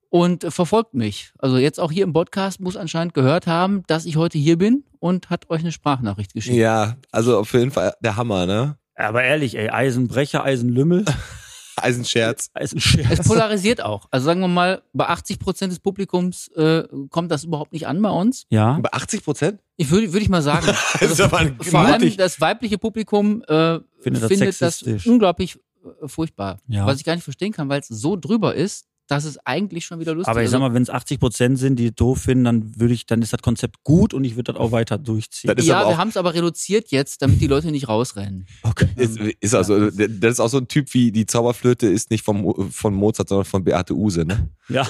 [0.10, 1.34] und äh, verfolgt mich.
[1.38, 4.84] Also jetzt auch hier im Podcast muss anscheinend gehört haben, dass ich heute hier bin
[4.98, 6.58] und hat euch eine Sprachnachricht geschickt.
[6.58, 8.80] Ja, also auf jeden Fall der Hammer, ne?
[8.96, 10.44] Aber ehrlich, ey, Eisenbrecher,
[11.78, 12.50] Eisenscherz.
[12.54, 13.20] Eisenscherz.
[13.20, 14.08] Es polarisiert auch.
[14.12, 18.02] Also sagen wir mal, bei 80 Prozent des Publikums äh, kommt das überhaupt nicht an
[18.02, 18.46] bei uns.
[18.50, 18.80] Ja.
[18.82, 19.62] Bei 80 Prozent?
[19.78, 20.68] Ich würde würde ich mal sagen.
[21.00, 25.08] Das ist aber ein- vor allem das weibliche Publikum äh, Findet findet, das das, sexistisch.
[25.08, 25.58] unglaublich
[26.02, 26.60] äh, furchtbar.
[26.68, 26.86] Ja.
[26.86, 30.00] Was ich gar nicht verstehen kann, weil es so drüber ist, dass es eigentlich schon
[30.00, 30.52] wieder lustig Aber ich ist.
[30.52, 33.22] sag mal, wenn es 80 Prozent sind, die es doof finden, dann würde ich, dann
[33.22, 35.48] ist das Konzept gut und ich würde das auch weiter durchziehen.
[35.48, 38.48] Das ist ja, wir haben es aber reduziert jetzt, damit die Leute nicht rausrennen.
[38.64, 38.88] Okay.
[38.96, 42.72] Ist, ist also, das ist auch so ein Typ wie die Zauberflöte ist nicht vom,
[42.72, 44.50] von Mozart, sondern von Beate Use, ne?
[44.70, 44.88] Ja,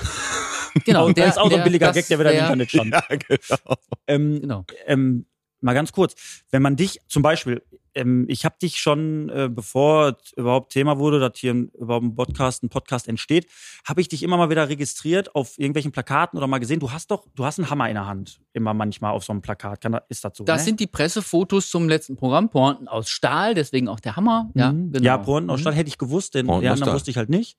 [0.86, 2.96] Genau, der, ist auch so ein billiger das Gag, der wieder im Internet stand.
[3.10, 3.76] genau.
[4.08, 4.66] Ähm, Genau.
[4.86, 5.26] ähm,
[5.68, 6.16] mal ganz kurz,
[6.50, 7.62] wenn man dich zum Beispiel,
[7.94, 12.06] ähm, ich habe dich schon, äh, bevor es überhaupt Thema wurde, dass hier ein, überhaupt
[12.06, 13.48] ein Podcast, ein Podcast entsteht,
[13.88, 16.80] habe ich dich immer mal wieder registriert auf irgendwelchen Plakaten oder mal gesehen.
[16.80, 19.42] Du hast doch, du hast einen Hammer in der Hand, immer manchmal auf so einem
[19.42, 19.82] Plakat.
[19.82, 20.44] Kann, da- ist das so?
[20.44, 20.66] Das ne?
[20.66, 24.50] sind die Pressefotos zum letzten Programm, Pointen aus Stahl, deswegen auch der Hammer.
[24.56, 24.92] Ja, Mhm.
[24.92, 25.06] genau.
[25.06, 25.62] Ja, Pointen aus Mhm.
[25.62, 27.58] Stahl hätte ich gewusst, denn Pointen die aus anderen wusste ich halt nicht.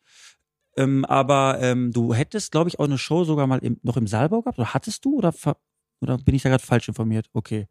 [0.76, 4.06] Ähm, aber ähm, du hättest, glaube ich, auch eine Show sogar mal im, noch im
[4.06, 4.58] Saalbau gehabt.
[4.60, 5.16] Oder hattest du?
[5.18, 5.56] Oder, ver
[6.00, 7.26] oder bin ich da gerade falsch informiert?
[7.32, 7.66] Okay.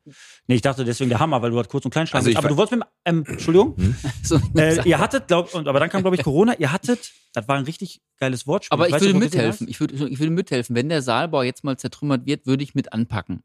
[0.48, 2.38] Nee, ich dachte deswegen der Hammer, weil du halt kurz und klein Also also ich
[2.38, 3.76] Aber du wolltest mit dem, ähm, Entschuldigung,
[4.24, 7.48] So, äh, ihr hattet, glaub, und, aber dann kam, glaube ich, Corona, ihr hattet, das
[7.48, 8.74] war ein richtig geiles Wortspiel.
[8.74, 9.68] aber ich weiß würde mithelfen.
[9.68, 10.76] Ich würde, ich würde mithelfen.
[10.76, 13.44] Wenn der Saalbau jetzt mal zertrümmert wird, würde ich mit anpacken.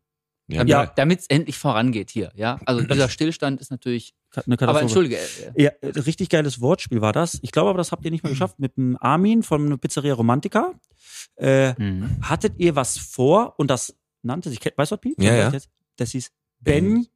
[0.49, 0.87] Ja, Ja.
[0.87, 2.33] Damit es endlich vorangeht hier.
[2.35, 4.15] Ja, also dieser Stillstand ist natürlich.
[4.35, 4.83] Eine Aber Katastrophe.
[4.83, 5.17] entschuldige.
[5.55, 7.39] äh, Ja, äh, richtig geiles Wortspiel war das.
[7.43, 8.59] Ich glaube aber, das habt ihr nicht mehr geschafft.
[8.59, 10.73] Mit dem Armin von Pizzeria Romantica.
[11.37, 12.17] Äh, Mhm.
[12.23, 15.23] hattet ihr was vor und das nannte sich, weißt du was, Piet?
[15.23, 15.53] Ja, ja.
[15.97, 17.07] Das hieß Ben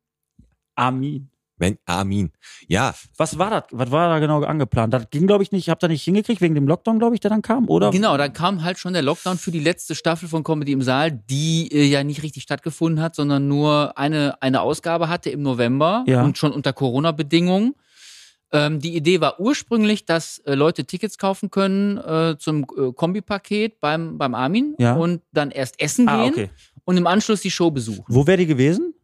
[0.75, 1.31] Armin.
[1.59, 2.33] Ben Armin.
[2.69, 3.63] Ja, Was war das?
[3.71, 4.93] Was war da genau angeplant?
[4.93, 7.31] Das ging, glaube ich, nicht, habt ihr nicht hingekriegt wegen dem Lockdown, glaube ich, der
[7.31, 7.91] dann kam, oder?
[7.93, 11.13] Genau, da kam halt schon der Lockdown für die letzte Staffel von Comedy im Saal,
[11.13, 16.05] die äh, ja nicht richtig stattgefunden hat, sondern nur eine, eine Ausgabe hatte im November
[16.07, 16.23] Ja.
[16.25, 17.75] und schon unter Corona-Bedingungen.
[18.53, 23.81] Ähm, die Idee war ursprünglich, dass äh, Leute Tickets kaufen können äh, zum äh, Kombipaket
[23.81, 24.95] beim, beim Armin Ja.
[24.95, 26.51] und dann erst essen Ah, gehen okay.
[26.87, 28.05] Und im Anschluss die Show besuchen.
[28.09, 28.95] Wo wäre die gewesen?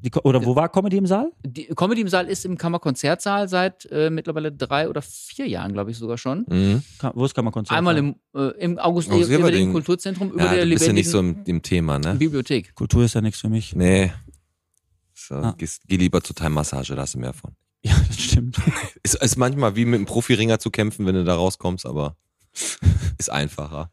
[0.00, 1.32] Die, oder wo war Comedy im Saal?
[1.46, 5.90] Die Comedy im Saal ist im Kammerkonzertsaal seit äh, mittlerweile drei oder vier Jahren, glaube
[5.92, 6.44] ich sogar schon.
[6.48, 6.82] mhm.
[7.14, 7.76] Wo ist Kammerkonzert?
[7.76, 9.72] Einmal im, äh, im August August lebendigen Everding.
[9.72, 12.14] Kulturzentrum über ja der du bist ja nicht so im, im Thema, ne?
[12.16, 12.74] Bibliothek.
[12.74, 13.74] Kultur ist ja nichts für mich.
[13.74, 14.12] Nee.
[15.14, 15.54] So, Ah.
[15.56, 17.52] gehst, geh lieber zur Thai-Massage, da hast du mehr von.
[17.82, 18.56] Ja, das stimmt.
[19.02, 22.16] Ist, ist manchmal wie mit einem Profiringer zu kämpfen, wenn du da rauskommst, aber
[23.18, 23.90] ist einfacher.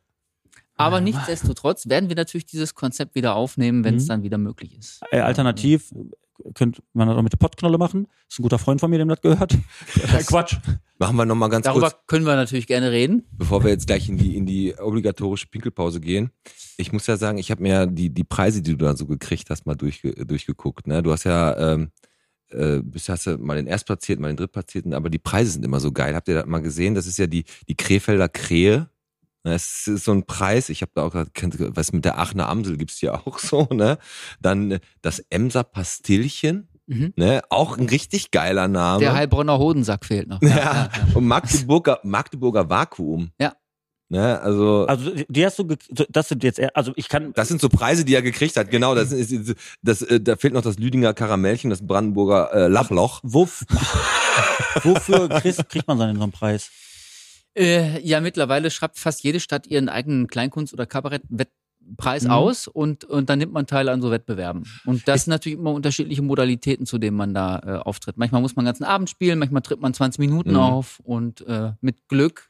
[0.82, 4.07] Aber nichtsdestotrotz werden wir natürlich dieses Konzept wieder aufnehmen, wenn es Mhm.
[4.09, 5.01] dann wieder möglich ist.
[5.11, 5.91] Äh, alternativ
[6.55, 8.07] könnte man das auch mit der Pottknolle machen.
[8.27, 9.55] Ist ein guter Freund von mir, dem das gehört.
[10.11, 10.55] Das- Quatsch.
[10.97, 13.27] Machen wir nochmal ganz Darüber kurz, können wir natürlich gerne reden.
[13.32, 16.29] bevor wir jetzt gleich in die, in die obligatorische Pinkelpause gehen.
[16.77, 19.05] Ich muss ja sagen, ich habe mir ja die, die Preise, die du da so
[19.07, 20.86] gekriegt hast, mal durchge, durchgeguckt.
[20.88, 21.01] Ne?
[21.03, 21.91] Du hast ja, ähm,
[22.49, 25.79] äh, bist hast ja mal den Erstplatzierten, mal den Drittplatzierten, aber die Preise sind immer
[25.79, 26.13] so geil.
[26.15, 26.93] Habt ihr das mal gesehen?
[26.95, 28.89] Das ist ja die, die Krefelder Krähe.
[29.44, 31.30] Es ist so ein Preis, ich habe da auch gerade,
[31.76, 33.98] was mit der Aachener Amsel gibt's ja auch so, ne?
[34.39, 37.14] Dann äh, das Emser Pastillchen, Mhm.
[37.16, 37.42] ne?
[37.50, 39.00] Auch ein richtig geiler Name.
[39.00, 40.42] Der Heilbronner Hodensack fehlt noch.
[40.42, 43.32] Ja, und Magdeburger, Magdeburger Vakuum.
[43.39, 43.54] Ja.
[44.10, 45.64] Ne, also, Also die- hast du,
[46.10, 48.70] das sind jetzt, also ich kann, das sind so Preise, die er gekriegt hat.
[48.70, 53.22] Genau, das ist, das, äh, da fehlt noch das Lüdinger Karamellchen, das Brandenburger äh, Lachloch.
[53.24, 53.64] wof,
[54.84, 56.70] wofür kriegst, kriegt man dann so einen Preis?
[57.58, 62.32] Äh, ja, mittlerweile schreibt fast jede Stadt ihren eigenen Kleinkunst- oder Kabarettwettpreis Mhm.
[62.32, 64.64] aus und, und dann nimmt man teil an so Wettbewerben.
[64.86, 68.18] Und das sind natürlich immer unterschiedliche Modalitäten, zu denen man da äh, auftritt.
[68.18, 70.58] Manchmal muss man den ganzen Abend spielen, manchmal tritt man 20 Minuten Mhm.
[70.58, 72.49] auf und äh, mit Glück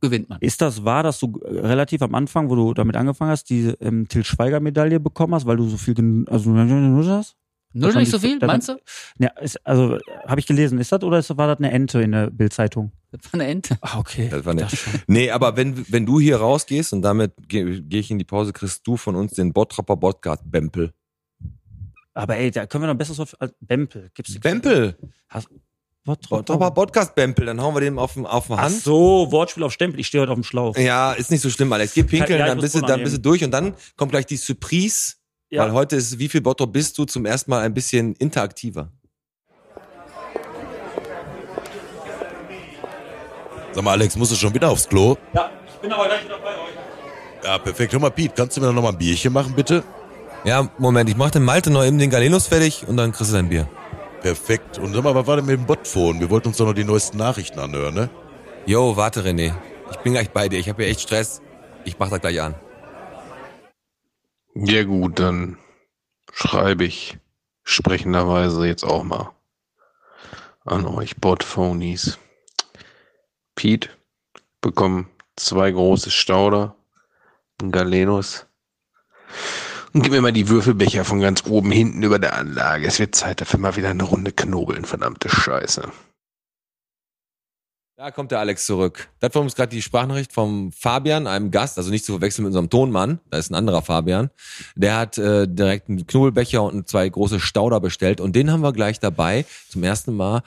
[0.00, 0.38] gewinnt man.
[0.40, 3.74] Ist das wahr, dass du äh, relativ am Anfang, wo du damit angefangen hast, die
[3.80, 7.36] ähm, Till Schweiger Medaille bekommen hast, weil du so viel, gen also hast?
[7.72, 8.80] Nur nicht so viel, meinst du?
[9.18, 12.12] Ja, ist, also habe ich gelesen, ist das oder ist, war das eine Ente in
[12.12, 12.92] der Bildzeitung?
[13.10, 13.76] Das war eine Ente.
[13.82, 14.28] Ah, okay.
[14.30, 14.72] Das war nett.
[15.06, 18.52] Nee, aber wenn, wenn du hier rausgehst und damit gehe geh ich in die Pause,
[18.52, 20.92] kriegst du von uns den Bottropper Podcast Bempel.
[22.14, 24.10] Aber ey, da können wir noch ein besseres Wort für, als Bempel.
[24.14, 24.96] Gibt's Bempel!
[26.04, 28.76] Bottropper Bottropper Podcast Bempel, dann hauen wir den auf, den- auf den Ach Hand.
[28.80, 30.00] so, Wortspiel auf Stempel.
[30.00, 30.74] Ich stehe heute auf dem Schlauch.
[30.78, 31.92] Ja, ist nicht so schlimm, Alex.
[31.92, 34.36] Geh pinkeln, Ja, dann bist du, dann bist du durch und dann kommt gleich die
[34.38, 35.16] Surprise,
[35.50, 35.64] Ja.
[35.64, 38.92] weil heute ist, wie viel Bottrop bist du zum ersten Mal ein bisschen interaktiver?
[43.72, 45.16] Sag mal, Alex, musst du schon wieder aufs Klo?
[45.34, 47.44] Ja, ich bin aber gleich wieder bei euch.
[47.44, 47.92] Ja, perfekt.
[47.92, 49.84] Hör mal, Piet, kannst du mir noch mal ein Bierchen machen, bitte?
[50.44, 53.36] Ja, Moment, ich mach den Malte noch eben den Galenus fertig und dann kriegst du
[53.36, 53.68] dein Bier.
[54.20, 54.78] Perfekt.
[54.78, 56.20] Und sag mal, was war denn mit dem Botphone?
[56.20, 58.10] Wir wollten uns doch noch die neuesten Nachrichten anhören, ne?
[58.66, 59.54] Jo, warte René.
[59.90, 60.58] Ich bin gleich bei dir.
[60.58, 61.40] Ich habe hier echt Stress.
[61.84, 62.54] Ich mach das gleich an.
[64.60, 65.56] Ja gut, dann
[66.32, 67.16] schreibe ich
[67.62, 69.30] sprechenderweise jetzt auch mal
[70.64, 72.18] an euch Botphonies.
[73.54, 73.88] Pete
[74.60, 76.74] bekommen zwei große Stauder,
[77.62, 78.46] ein Galenus
[79.92, 82.88] und gib mir mal die Würfelbecher von ganz oben hinten über der Anlage.
[82.88, 85.88] Es wird Zeit dafür mal wieder eine Runde knobeln, verdammte Scheiße.
[87.98, 89.08] Da kommt der Alex zurück.
[89.18, 92.50] Das war uns gerade die Sprachnachricht vom Fabian, einem Gast, also nicht zu verwechseln mit
[92.50, 94.30] unserem Tonmann, da ist ein anderer Fabian.
[94.76, 98.72] Der hat äh, direkt einen Knobelbecher und zwei große Stauder bestellt und den haben wir
[98.72, 100.44] gleich dabei, zum ersten Mal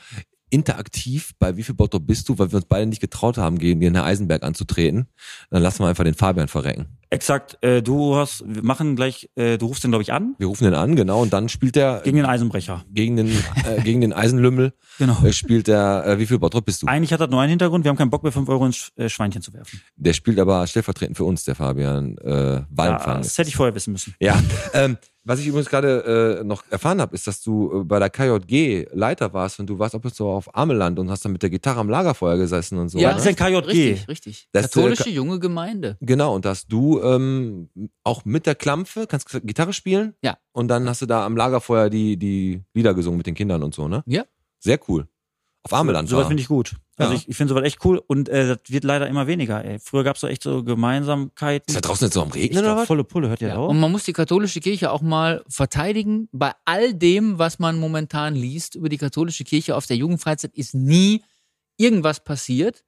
[0.52, 3.80] interaktiv bei Wie viel Bottrop bist du, weil wir uns beide nicht getraut haben, gegen
[3.80, 5.08] den Herr Eisenberg anzutreten.
[5.50, 6.86] Dann lassen wir einfach den Fabian verrecken.
[7.10, 10.48] Exakt, äh, du hast, wir machen gleich, äh, du rufst den, glaube ich, an, Wir
[10.48, 12.86] rufen den an, genau, und dann spielt er gegen den Eisenbrecher.
[12.90, 15.22] gegen den, äh, gegen den Eisenlümmel, Genau.
[15.26, 16.88] äh, spielt er, äh, wie viel Bottrop bist du?
[16.88, 19.10] Eigentlich hat das nur einen Hintergrund, wir haben keinen Bock mehr, 5 Euro ins äh,
[19.10, 19.82] Schweinchen zu werfen.
[19.98, 23.18] Der spielt aber stellvertretend für uns, der Fabian äh, Ja, Wallenfang.
[23.24, 24.16] das hätte ich vorher wissen müssen.
[24.22, 24.42] Ja,
[24.74, 28.10] ähm, was ich übrigens gerade äh, noch erfahren habe, ist, dass du äh, bei der
[28.10, 31.44] KJG Leiter warst und du warst ab und zu auf Ameland und hast dann mit
[31.44, 32.98] der Gitarre am Lagerfeuer gesessen und so.
[32.98, 33.68] Ja, Was ist denn KJG?
[33.68, 34.48] Richtig, richtig.
[34.52, 35.98] Das, äh, Katholische Ka- junge Gemeinde.
[36.02, 37.70] Genau, und da hast du ähm,
[38.04, 40.16] auch mit der Klampfe, kannst du Gitarre spielen?
[40.24, 40.38] Ja.
[40.54, 43.74] Und dann hast du da am Lagerfeuer die, die Lieder gesungen mit den Kindern und
[43.76, 44.04] so, ne?
[44.08, 44.24] Ja.
[44.60, 45.08] Sehr cool.
[45.64, 46.28] Auf Ameland Sowas war.
[46.30, 46.76] finde ich gut.
[46.98, 47.20] Also Ja.
[47.20, 49.64] ich, ich finde sowas echt cool und äh, das wird leider immer weniger.
[49.64, 49.78] Ey.
[49.80, 51.66] Früher gab es so echt so Gemeinsamkeiten.
[51.68, 52.88] Ist da draußen jetzt so am Regnen glaub, oder was?
[52.88, 53.58] volle Pulle, hört ihr Ja.
[53.58, 53.70] auch?
[53.70, 56.30] Und man muss die katholische Kirche auch mal verteidigen.
[56.32, 60.74] Bei all dem, was man momentan liest über die katholische Kirche auf der Jugendfreizeit, ist
[60.74, 61.24] nie
[61.78, 62.84] irgendwas passiert.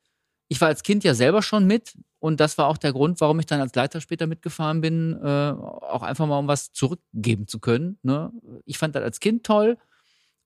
[0.48, 3.40] Ich war als Kind ja selber schon mit und das war auch der Grund, warum
[3.40, 7.60] ich dann als Leiter später mitgefahren bin, äh, auch einfach mal um was zurückgeben zu
[7.60, 7.98] können.
[8.04, 8.32] Ne?
[8.66, 9.78] Ich fand das als Kind toll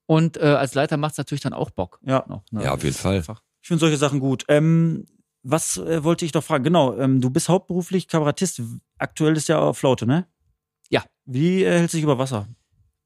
[0.07, 1.99] und äh, als Leiter macht es natürlich dann auch Bock.
[2.03, 2.25] Ja.
[2.27, 2.63] Noch, ne?
[2.63, 3.17] Ja, auf jeden Fall.
[3.17, 3.43] Einfach.
[3.61, 4.45] Ich finde solche Sachen gut.
[4.47, 5.05] Ähm,
[5.43, 6.63] was äh, wollte ich doch fragen?
[6.63, 8.61] Genau, ähm, du bist hauptberuflich Kabarettist.
[8.97, 10.25] Aktuell ist ja auf Flaute, ne?
[10.89, 11.03] Ja.
[11.25, 12.47] Wie äh, hältst du dich über Wasser?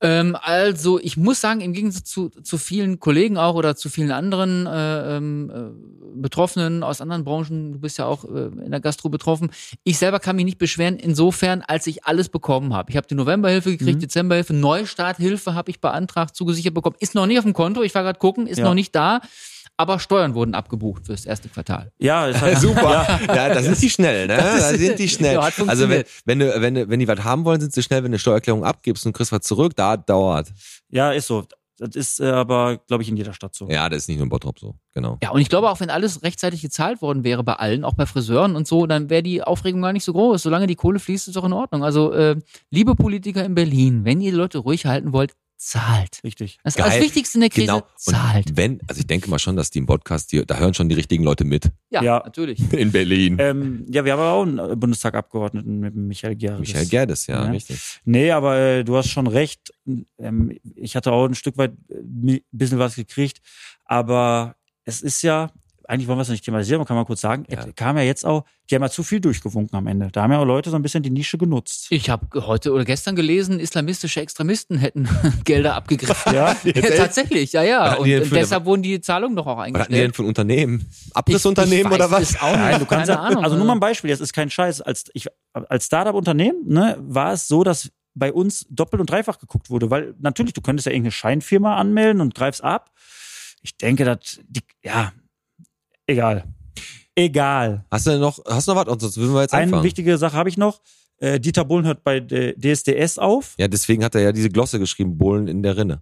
[0.03, 4.11] Ähm, also ich muss sagen, im Gegensatz zu, zu vielen Kollegen auch oder zu vielen
[4.11, 8.79] anderen äh, ähm, äh, Betroffenen aus anderen Branchen, du bist ja auch äh, in der
[8.79, 9.51] Gastro betroffen,
[9.83, 12.89] ich selber kann mich nicht beschweren, insofern, als ich alles bekommen habe.
[12.91, 14.01] Ich habe die Novemberhilfe gekriegt, Mhm.
[14.01, 16.95] Dezemberhilfe, Neustarthilfe habe ich beantragt, zugesichert bekommen.
[16.99, 18.65] Ist noch nicht auf dem Konto, ich war gerade gucken, ist Ja.
[18.65, 19.21] noch nicht da,
[19.81, 21.91] aber Steuern wurden abgebucht fürs erste Quartal.
[21.99, 23.19] Ja, ist halt, Super.
[23.27, 24.37] Ja, da sind die schnell, ne?
[24.37, 25.35] Da ist- sind die schnell.
[25.35, 27.83] Ja, hat also wenn, wenn, du, wenn, du, wenn die was haben wollen, sind sie
[27.83, 30.51] schnell, wenn du eine Steuererklärung abgibst und kriegst was zurück, da dauert.
[30.89, 31.43] Ja, ist so.
[31.77, 33.67] Das ist äh, aber, glaube ich, in jeder Stadt so.
[33.67, 35.17] Ja, das ist nicht nur in Bottrop so, genau.
[35.23, 38.05] Ja, und ich glaube auch, wenn alles rechtzeitig gezahlt worden wäre bei allen, auch bei
[38.05, 40.43] Friseuren und so, dann wäre die Aufregung gar nicht so groß.
[40.43, 41.83] Solange die Kohle fließt, ist doch in Ordnung.
[41.83, 42.35] Also, äh,
[42.69, 45.31] liebe Politiker in Berlin, wenn ihr die Leute ruhig halten wollt,
[45.61, 46.21] zahlt.
[46.23, 46.57] Richtig.
[46.63, 47.87] Das ist das Wichtigste in der Krise, Genau.
[47.95, 48.49] zahlt.
[48.49, 50.89] Und wenn, also ich denke mal schon, dass die im Podcast, die, da hören schon
[50.89, 51.71] die richtigen Leute mit.
[51.91, 52.21] Ja, Ja.
[52.25, 52.59] natürlich.
[52.73, 53.37] In Berlin.
[53.39, 56.59] Ähm, ja, wir haben aber auch einen äh, Bundestagabgeordneten mit Michael Gerdes.
[56.67, 57.51] Michael Gerdes, ja, Ja.
[57.51, 57.99] richtig.
[58.05, 59.71] Nee, aber äh, du hast schon recht.
[60.17, 63.39] Ähm, ich hatte auch ein Stück weit äh, ein bisschen was gekriegt.
[63.85, 65.51] Aber es ist ja,
[65.91, 67.59] eigentlich wollen wir es nicht thematisieren, aber kann man kurz sagen, Ja.
[67.59, 70.09] es kam ja jetzt auch, die haben ja zu viel durchgewunken am Ende.
[70.11, 71.87] Da haben ja auch Leute so ein bisschen die Nische genutzt.
[71.89, 75.07] Ich habe heute oder gestern gelesen, islamistische Extremisten hätten
[75.43, 76.33] Gelder abgegriffen.
[76.33, 77.93] Ja, Ja, tatsächlich, ja, Was ja.
[77.95, 80.19] Und für- deshalb wurden die Zahlungen doch auch Was hatten die denn eingestellt.
[80.19, 80.85] ein Unternehmen?
[81.13, 82.39] Abrissunternehmen oder was?
[82.41, 82.57] auch nicht.
[82.57, 83.43] Nein, du kannst Keine ja, Ahnung.
[83.43, 84.81] also nur mal ein Beispiel, das ist kein Scheiß.
[84.81, 89.69] Als, ich, als Startup-Unternehmen ne, war es so, dass bei uns doppelt und dreifach geguckt
[89.69, 92.91] wurde, weil natürlich, du könntest ja irgendeine Scheinfirma anmelden und greifst ab.
[93.61, 95.11] Ich denke, dass die, ja,
[96.07, 96.43] egal.
[97.15, 97.85] Egal.
[97.91, 98.91] Hast du denn noch, hast du noch was?
[98.91, 99.83] Und sonst würden wir jetzt Eine anfangen.
[99.83, 100.81] wichtige Sache habe ich noch.
[101.17, 103.53] Äh, Dieter Bohlen hört bei DSDS auf.
[103.57, 106.01] Ja, deswegen hat er ja diese Glosse geschrieben, Bohlen in der Rinne.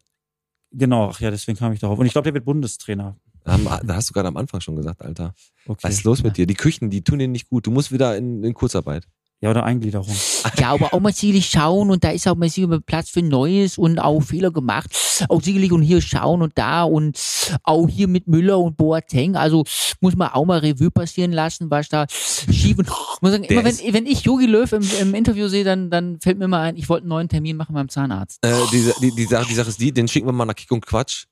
[0.71, 1.97] Genau, ach ja, deswegen kam ich darauf.
[1.97, 3.17] Und ich glaube, der wird Bundestrainer.
[3.43, 5.33] Da hast du gerade am Anfang schon gesagt, Alter.
[5.65, 5.79] Okay.
[5.81, 6.45] Was ist los mit dir?
[6.45, 7.65] Die Küchen, die tun dir nicht gut.
[7.65, 9.07] Du musst wieder in, in Kurzarbeit.
[9.41, 10.13] Ja, oder Eingliederung.
[10.57, 13.77] Ja, aber auch mal sicherlich schauen und da ist auch mal sicherlich Platz für Neues
[13.77, 14.89] und auch Fehler gemacht.
[15.29, 17.17] Auch sicherlich und hier schauen und da und
[17.63, 19.37] auch hier mit Müller und Boateng.
[19.37, 19.63] Also
[20.01, 23.63] muss man auch mal Revue passieren lassen, was da schief und ich muss sagen, immer
[23.63, 26.75] wenn, wenn ich Jogi Löw im, im Interview sehe, dann, dann fällt mir mal ein,
[26.75, 28.39] ich wollte einen neuen Termin machen beim Zahnarzt.
[28.45, 30.71] Äh, die, die, die, Sache, die Sache ist die, den schicken wir mal nach Kick
[30.71, 31.25] und Quatsch.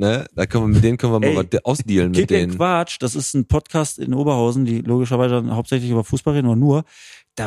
[0.00, 0.26] Ne?
[0.34, 2.56] Da können wir mit denen können wir mal Ey, was ausdealen mit Kick and denen.
[2.56, 6.84] Quatsch, das ist ein Podcast in Oberhausen, die logischerweise hauptsächlich über Fußball reden, oder nur.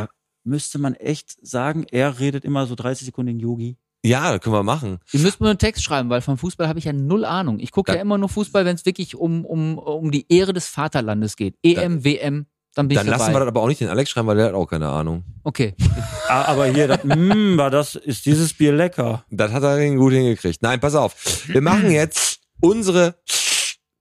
[0.01, 0.09] Da
[0.43, 3.77] müsste man echt sagen, er redet immer so 30 Sekunden in Yogi.
[4.05, 4.99] Ja, das können wir machen.
[5.13, 7.59] Ihr müsst mir einen Text schreiben, weil vom Fußball habe ich ja null Ahnung.
[7.59, 10.51] Ich gucke Da- ja immer nur Fußball, wenn es wirklich um, um, um die Ehre
[10.51, 11.55] des Vaterlandes geht.
[11.63, 13.23] EM, WM, dann bin Dann ich dabei.
[13.23, 15.23] lassen wir das aber auch nicht den Alex schreiben, weil der hat auch keine Ahnung.
[15.43, 15.75] okay.
[16.29, 19.23] Ah, aber hier, das, mm, war das, ist dieses Bier lecker.
[19.29, 20.61] Das hat er gut hingekriegt.
[20.63, 21.15] Nein, pass auf.
[21.47, 23.15] Wir machen jetzt unsere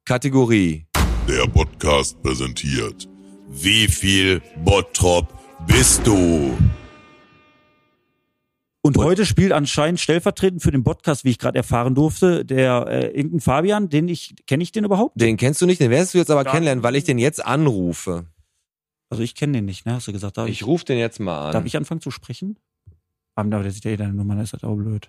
[0.04, 0.86] Kategorie.
[1.28, 3.08] Der Podcast präsentiert.
[3.48, 5.28] Wie viel Bottrop
[5.66, 6.56] bist du?
[8.84, 13.06] Und heute spielt anscheinend stellvertretend für den Podcast, wie ich gerade erfahren durfte, der äh,
[13.08, 15.20] irgendein Fabian, den ich, kenne ich den überhaupt?
[15.20, 16.50] Den kennst du nicht, den wirst du jetzt aber Ja.
[16.50, 18.26] kennenlernen, weil ich den jetzt anrufe.
[19.08, 19.94] Also ich kenne den nicht, ne?
[19.94, 20.36] Hast du gesagt?
[20.36, 21.52] Darf Ich rufe den jetzt mal an.
[21.52, 22.58] Darf ich anfangen zu sprechen?
[23.36, 25.08] Aber der sieht ja eh deine Nummer, ist das auch blöd.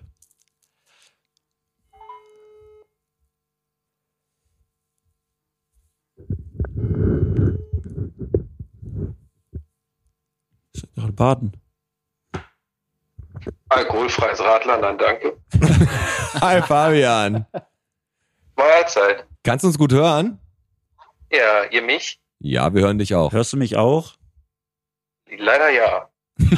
[11.14, 11.52] Baden.
[13.68, 15.36] Alkoholfreies Radler, nein, danke.
[16.40, 17.46] Hi Fabian.
[18.56, 19.26] Mahlzeit.
[19.42, 20.38] Kannst du uns gut hören?
[21.32, 22.20] Ja, ihr mich?
[22.38, 23.32] Ja, wir hören dich auch.
[23.32, 24.14] Hörst du mich auch?
[25.36, 26.08] Leider ja.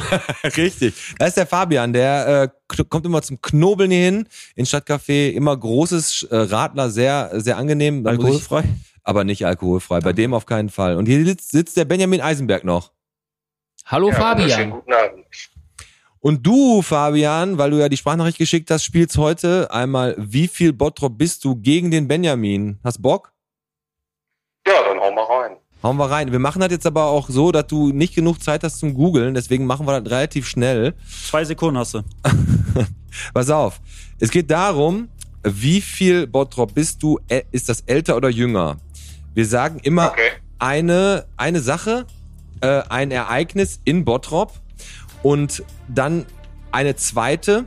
[0.57, 1.15] Richtig.
[1.19, 5.31] Da ist der Fabian, der äh, kommt immer zum Knobeln hier hin ins Stadtcafé.
[5.31, 8.03] Immer großes äh, Radler, sehr, sehr angenehm.
[8.03, 8.63] Muss ich- Alkoholfrei?
[9.03, 9.99] aber nicht alkoholfrei.
[10.01, 10.97] Bei dem auf keinen Fall.
[10.97, 12.91] Und hier sitzt, sitzt der Benjamin Eisenberg noch.
[13.87, 14.69] Hallo ja Fabian.
[14.71, 15.25] Guten Abend.
[16.19, 20.73] Und du, Fabian, weil du ja die Sprachnachricht geschickt hast, spielst heute einmal Wie viel
[20.73, 22.79] Bottrop bist du gegen den Benjamin?
[22.83, 23.31] Hast Bock?
[24.67, 25.57] Ja, dann hau mal rein.
[25.83, 26.31] Hauen wir rein.
[26.31, 29.35] Wir machen das jetzt aber auch so, dass du nicht genug Zeit hast zum Googeln.
[29.35, 30.95] Deswegen machen wir das relativ schnell.
[31.29, 32.01] Zwei Sekunden hast du.
[33.33, 33.79] Pass auf.
[34.19, 35.07] Es geht darum,
[35.43, 37.19] wie viel Bottrop bist du?
[37.29, 38.77] Ä- Ist das älter oder jünger?
[39.33, 40.31] Wir sagen immer Okay.
[40.59, 42.05] eine, eine Sache,
[42.61, 44.53] äh, ein Ereignis in Bottrop
[45.23, 46.25] und dann
[46.71, 47.65] eine zweite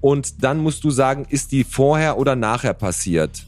[0.00, 3.44] und dann musst du sagen, ist die vorher oder nachher passiert?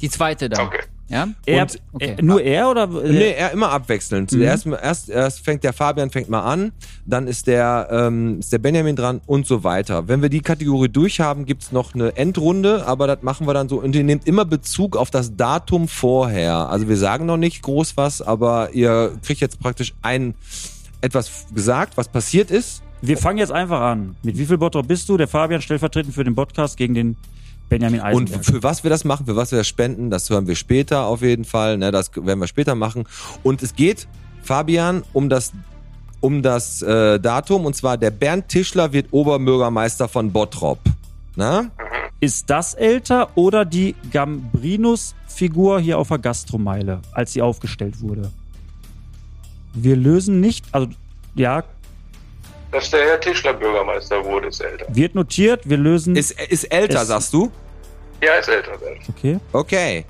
[0.00, 0.66] Die zweite dann.
[0.66, 0.82] Okay.
[1.12, 1.28] Ja?
[1.44, 2.14] Er, Und- okay.
[2.18, 2.86] äh, nur er oder?
[2.86, 4.32] Nee, er immer abwechselnd.
[4.32, 4.42] Mhm.
[4.42, 6.72] Erst, erst, erst fängt der Fabian fängt mal an,
[7.04, 10.08] dann ist der, ähm, ist der Benjamin dran und so weiter.
[10.08, 13.80] Wenn wir die Kategorie durchhaben, gibt's noch eine Endrunde, aber das machen wir dann so.
[13.80, 16.70] Und ihr nehmt immer Bezug auf das Datum vorher.
[16.70, 20.34] Also wir sagen noch nicht groß was, aber ihr kriegt jetzt praktisch ein
[21.02, 22.82] etwas gesagt, was passiert ist.
[23.02, 24.16] Wir fangen jetzt einfach an.
[24.22, 25.16] Mit wie viel Bottrop bist du?
[25.16, 27.16] Der Fabian stellvertretend für den Podcast gegen den
[27.68, 28.44] Benjamin Und Eisenberg.
[28.44, 31.22] für was wir das machen, für was wir das spenden, das hören wir später auf
[31.22, 31.78] jeden Fall.
[31.78, 33.04] Ne, das werden wir später machen.
[33.42, 34.06] Und es geht,
[34.42, 35.52] Fabian, um das,
[36.20, 37.64] um das äh, Datum.
[37.64, 40.80] Und zwar der Bernd Tischler wird Oberbürgermeister von Bottrop.
[41.36, 41.70] Na?
[42.20, 48.30] Ist das älter oder die Gambrinus-Figur hier auf der Gastromeile, als sie aufgestellt wurde?
[49.74, 50.88] Wir lösen nicht, also
[51.34, 51.64] ja,
[52.72, 54.86] Dass der Herr Tischler Bürgermeister wurde, ist älter.
[54.88, 56.16] wird notiert, wir lösen.
[56.16, 57.50] Ist, ist älter, Es- sagst du?
[58.22, 58.74] Ja, ist älter.
[58.74, 59.02] ist älter.
[59.16, 59.38] okay.
[59.52, 60.04] Okay.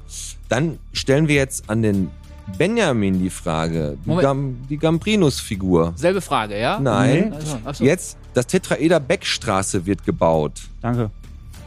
[0.48, 2.10] Dann stellen wir jetzt an den
[2.58, 3.96] Benjamin die Frage.
[4.04, 4.14] Die.
[4.16, 5.92] Gam, die Gambrinus-Figur.
[5.96, 6.78] Selbe Frage, ja?
[6.78, 7.30] Nein.
[7.30, 7.34] Nee.
[7.36, 7.84] Also, achso.
[7.84, 10.60] Jetzt, das Tetraeder Beckstraße wird gebaut.
[10.82, 11.10] Danke,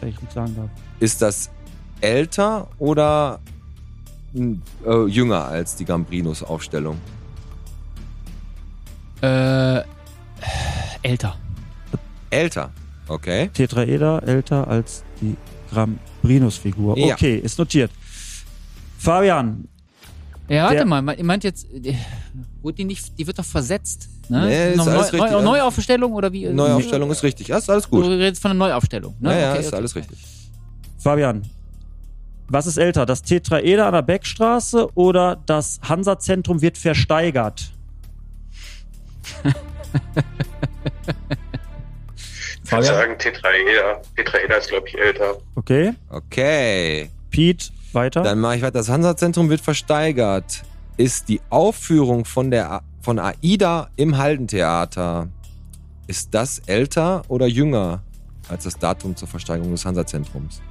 [0.02, 0.70] dass ich gut sagen darf.
[1.00, 1.50] Ist das
[2.02, 3.40] älter oder
[4.36, 6.98] äh, jünger als die Gambrinus-Aufstellung?
[9.22, 9.82] Äh,
[11.02, 11.36] älter.
[12.30, 12.72] Älter.
[13.08, 13.50] Okay.
[13.54, 15.36] Tetraeder älter als die
[15.74, 16.98] Gambrinus-Figur.
[16.98, 17.14] Ja.
[17.14, 17.92] Okay, ist notiert.
[18.98, 19.68] Fabian,
[20.48, 21.68] Ja, warte mal, ihr meint jetzt,
[22.62, 24.10] wurde die nicht, die wird doch versetzt.
[24.30, 24.46] Ne?
[24.48, 25.42] Nee, ist Noch alles neu, richtig.
[25.44, 26.48] Neuaufstellung oder wie?
[26.48, 27.48] Neuaufstellung ist richtig.
[27.50, 28.06] Ja, ist alles Du gut.
[28.06, 29.16] redest von einer Neuaufstellung.
[29.20, 29.32] Ne?
[29.34, 29.76] Ja, ja, Okay, ist okay.
[29.76, 30.18] alles richtig.
[30.98, 31.44] Fabian,
[32.48, 33.06] was ist älter?
[33.06, 37.72] Das Tetraeder an der Beckstraße oder das Hansa-Zentrum wird versteigert?
[42.64, 44.02] Ich würde sagen Tetraeder.
[44.16, 45.38] Tetraeder ist, glaube ich, älter.
[45.56, 45.94] Okay.
[46.10, 47.10] Okay.
[47.30, 48.24] Pete, weiter.
[48.24, 48.72] Dann mache ich weiter.
[48.80, 50.64] Das Hansa-Zentrum wird versteigert.
[50.98, 55.28] Ist die Aufführung von der A- von AIDA im Haldentheater,
[56.08, 58.02] ist das älter oder jünger
[58.50, 60.62] als das Datum zur Versteigerung des Hansa-Zentrums?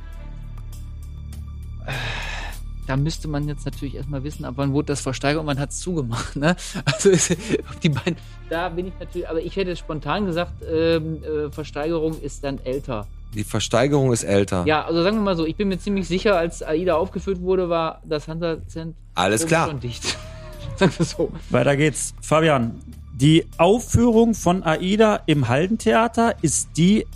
[2.87, 5.71] Da müsste man jetzt natürlich erstmal wissen, ab wann wurde das versteigert und wann hat
[5.71, 6.37] es zugemacht.
[6.37, 6.55] Ne?
[6.85, 7.35] Also ist-
[7.83, 8.17] die beiden,
[8.51, 13.07] da bin ich natürlich, aber ich hätte spontan gesagt, ähm, äh, Versteigerung ist dann älter.
[13.35, 14.65] Die Versteigerung ist älter.
[14.67, 17.69] Ja, also sagen wir mal so, ich bin mir ziemlich sicher, als AIDA aufgeführt wurde,
[17.69, 19.69] war das Hansa-Zentrum Alles klar.
[19.69, 20.05] schon dicht.
[20.77, 21.33] sagen wir so.
[21.51, 22.15] Weiter geht's.
[22.21, 22.79] Fabian,
[23.15, 27.07] die Aufführung von AIDA im Haldentheater, ist die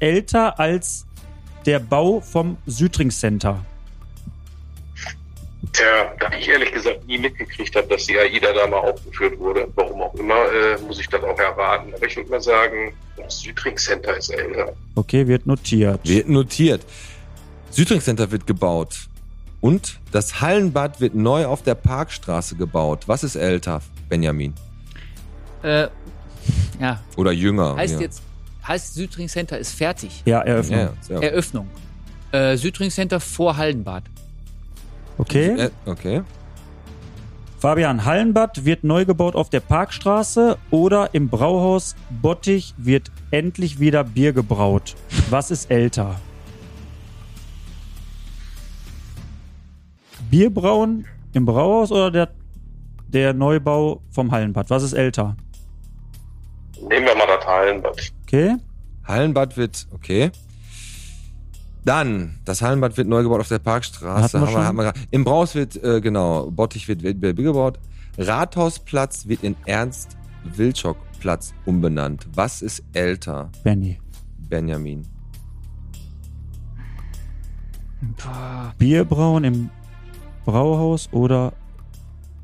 [0.00, 1.06] älter als
[1.66, 3.64] der Bau vom Südring Center?
[5.78, 9.68] Tja, da ich ehrlich gesagt nie mitgekriegt habe, dass die AIDA da mal aufgeführt wurde,
[9.76, 11.94] warum auch immer, äh, muss ich das auch erwarten.
[11.94, 14.72] Aber ich würde mal sagen, das Südring Center ist älter.
[14.96, 16.00] Okay, wird notiert.
[16.02, 16.84] Wird notiert.
[17.70, 19.08] Südring Center wird gebaut.
[19.60, 23.04] Und das Hallenbad wird neu auf der Parkstraße gebaut.
[23.06, 24.54] Was ist älter, Benjamin?
[25.62, 25.86] Äh,
[26.80, 27.76] ja, Oder jünger?
[27.76, 28.00] heißt ja.
[28.00, 28.22] jetzt,
[28.66, 30.22] heißt Südring Center ist fertig.
[30.24, 30.88] Ja, Eröffnung.
[31.08, 31.68] Ja, Eröffnung.
[32.32, 34.02] Äh, Südring Center vor Hallenbad.
[35.18, 35.48] Okay.
[35.58, 36.22] Äh, okay.
[37.58, 44.04] Fabian, Hallenbad wird neu gebaut auf der Parkstraße oder im Brauhaus Bottich wird endlich wieder
[44.04, 44.94] Bier gebraut.
[45.28, 46.20] Was ist älter?
[50.30, 52.28] Bierbrauen im Brauhaus oder der,
[53.08, 54.70] der Neubau vom Hallenbad?
[54.70, 55.36] Was ist älter?
[56.80, 58.12] Nehmen wir mal das Hallenbad.
[58.22, 58.56] Okay.
[59.04, 60.30] Hallenbad wird, okay.
[61.84, 64.22] Dann, das Hallenbad wird neu gebaut auf der Parkstraße.
[64.22, 64.64] Hatten wir Haben schon?
[64.64, 67.78] haben wir, Im Braus wird, äh, genau, Bottich wird, wird, wird gebaut.
[68.18, 70.16] Rathausplatz wird in Ernst
[70.56, 72.26] Wilczok-Platz umbenannt.
[72.34, 73.98] Was ist älter, Benny.
[74.48, 75.06] Benjamin?
[78.78, 79.70] Bierbrauen im
[80.44, 81.52] Brauhaus oder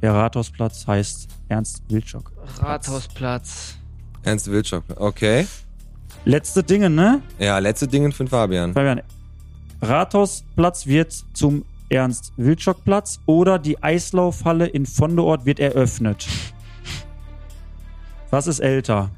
[0.02, 2.32] der Rathausplatz heißt Ernst Wilczok.
[2.58, 3.76] Rathausplatz.
[4.22, 4.84] Ernst Wilczok.
[4.96, 5.46] Okay.
[6.24, 7.22] Letzte Dinge, ne?
[7.38, 8.72] Ja, letzte Dinge für den Fabian.
[8.72, 9.02] Fabian,
[9.84, 16.26] Rathausplatz wird zum Ernst-Wilczok-Platz oder die Eislaufhalle in Vondeort wird eröffnet.
[18.30, 19.10] Was ist älter?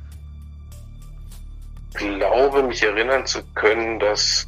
[1.94, 4.46] Ich glaube, mich erinnern zu können, dass.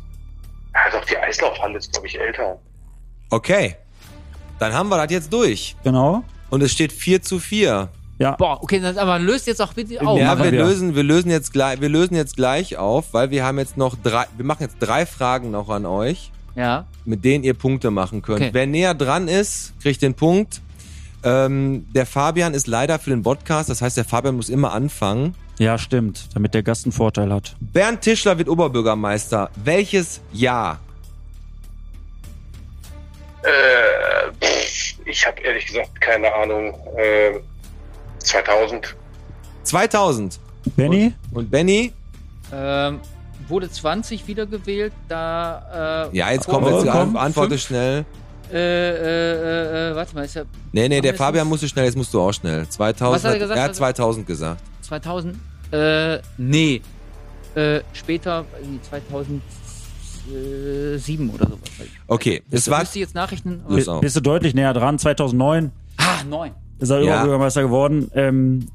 [0.74, 2.58] Ja, doch, die Eislaufhalle ist, glaube ich, älter.
[3.30, 3.76] Okay.
[4.58, 5.76] Dann haben wir das jetzt durch.
[5.84, 6.22] Genau.
[6.50, 7.88] Und es steht 4 zu 4.
[8.18, 8.32] Ja.
[8.36, 10.18] Boah, okay, dann, aber löst jetzt auch bitte auf.
[10.18, 10.50] ja, wir.
[10.50, 13.94] lösen, wir lösen jetzt gleich, wir lösen jetzt gleich auf, weil wir haben jetzt noch
[14.02, 16.86] drei, wir machen jetzt drei Fragen noch an euch, Ja.
[17.04, 18.40] mit denen ihr Punkte machen könnt.
[18.40, 18.50] Okay.
[18.52, 20.60] Wer näher dran ist, kriegt den Punkt.
[21.22, 25.34] Ähm, der Fabian ist leider für den Podcast, das heißt, der Fabian muss immer anfangen.
[25.58, 27.56] Ja, stimmt, damit der Gast einen Vorteil hat.
[27.60, 29.50] Bernd Tischler wird Oberbürgermeister.
[29.64, 30.78] Welches Jahr?
[33.42, 36.74] Äh, pff, ich habe ehrlich gesagt keine Ahnung.
[36.96, 37.40] Äh,
[38.18, 38.96] 2000.
[39.64, 40.38] 2000.
[40.76, 41.12] Benny?
[41.32, 41.92] Und Benny?
[42.52, 43.00] Ähm,
[43.48, 46.08] wurde 20 wiedergewählt, da.
[46.12, 47.62] Äh, Ja, jetzt oh, kommt, jetzt komm, antworte fünf.
[47.62, 48.04] schnell.
[48.50, 51.96] Äh, äh, äh, äh, warte mal, ist ja Nee, nee, der Fabian musste schnell, jetzt
[51.96, 52.66] musst du auch schnell.
[52.66, 53.14] 2000.
[53.14, 53.58] Was hat er gesagt?
[53.58, 54.62] er hat 2000 gesagt.
[54.82, 55.36] 2000?
[55.70, 56.80] Äh, nee.
[57.54, 61.60] Äh, später, äh, 2007 oder sowas.
[62.06, 63.62] Okay, Das es war müsste ich jetzt nachrechnen.
[63.68, 64.00] Los Bi- auf.
[64.00, 64.98] Bist du deutlich näher dran?
[64.98, 66.52] 2009 Ah, neun.
[66.78, 67.14] Ist er Ja.
[67.16, 68.10] Oberbürgermeister geworden.
[68.14, 68.66] Ähm,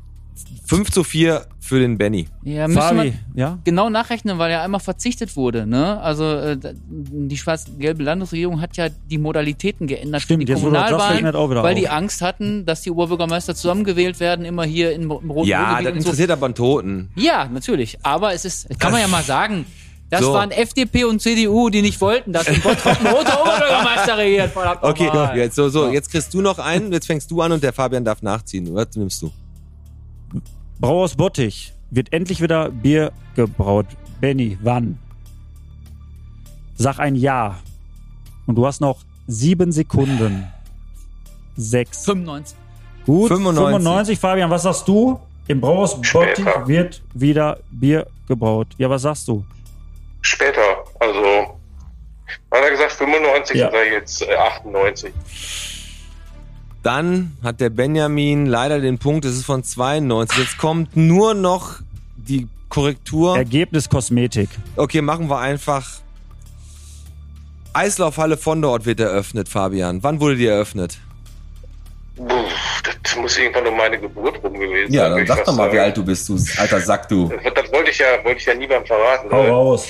[0.66, 2.28] 5 zu 4 für den Benny.
[2.44, 3.60] Ja, müsste Fabi, man ja?
[3.64, 5.68] genau nachrechnen, weil ja einmal verzichtet wurde.
[5.68, 6.00] Ne?
[6.02, 6.58] Also äh,
[6.90, 11.54] die schwarz-gelbe Landesregierung hat ja die Modalitäten geändert Stimmt, für die jetzt wurde das Kommunalwahlen,
[11.64, 11.80] weil auf.
[11.80, 15.94] die Angst hatten, dass die Oberbürgermeister zusammengewählt werden, immer hier in, im roten Ja, das
[15.94, 16.08] und so.
[16.10, 17.12] interessiert aber einen Toten.
[17.16, 17.98] Ja, natürlich.
[18.04, 19.66] Aber es ist, kann man ja mal sagen,
[20.14, 20.34] das So.
[20.34, 24.52] waren FDP und CDU, die nicht wollten, dass in Bottrop ein roter Oberbürgermeister regiert.
[24.52, 27.64] verdammt Okay, jetzt, so, so, jetzt kriegst du noch einen, jetzt fängst du an und
[27.64, 28.74] der Fabian darf nachziehen.
[28.76, 29.32] Was nimmst du?
[30.80, 33.88] Brauhaus Bottich wird endlich wieder Bier gebraut.
[34.22, 35.00] Benny, wann?
[36.76, 37.60] Sag ein Ja.
[38.46, 40.48] Und du hast noch sieben Sekunden.
[41.56, 42.06] Sechs.
[42.06, 42.58] 95.
[43.06, 43.28] Gut.
[43.30, 43.66] 95.
[43.66, 44.20] 95.
[44.20, 45.20] Fabian, was sagst du?
[45.48, 48.68] Im Brauhaus Bottich wird wieder Bier gebraut.
[48.78, 49.44] Ja, was sagst du?
[50.24, 50.62] Später.
[51.00, 51.60] Also,
[52.52, 53.66] hat er gesagt 95, Ja.
[53.66, 53.72] ja.
[53.72, 55.14] sage ich jetzt äh, 98.
[56.82, 60.38] Dann hat der Benjamin leider den Punkt, es ist von 92.
[60.38, 61.76] Jetzt kommt nur noch
[62.18, 63.38] die Korrektur.
[63.38, 64.50] Ergebnis Kosmetik.
[64.76, 65.88] Okay, machen wir einfach.
[67.74, 70.04] Eislaufhalle von dort wird eröffnet, Fabian.
[70.04, 70.98] Wann wurde die eröffnet?
[73.04, 75.12] Das muss irgendwann um meine Geburt rum gewesen sein.
[75.12, 75.94] würde ich fast sagen.
[75.96, 77.30] du bist, du alter Sack, du.
[77.30, 79.32] Das, das wollte ich ja, wollte ich ja niemandem verraten.
[79.32, 79.88] Hau Äh, raus.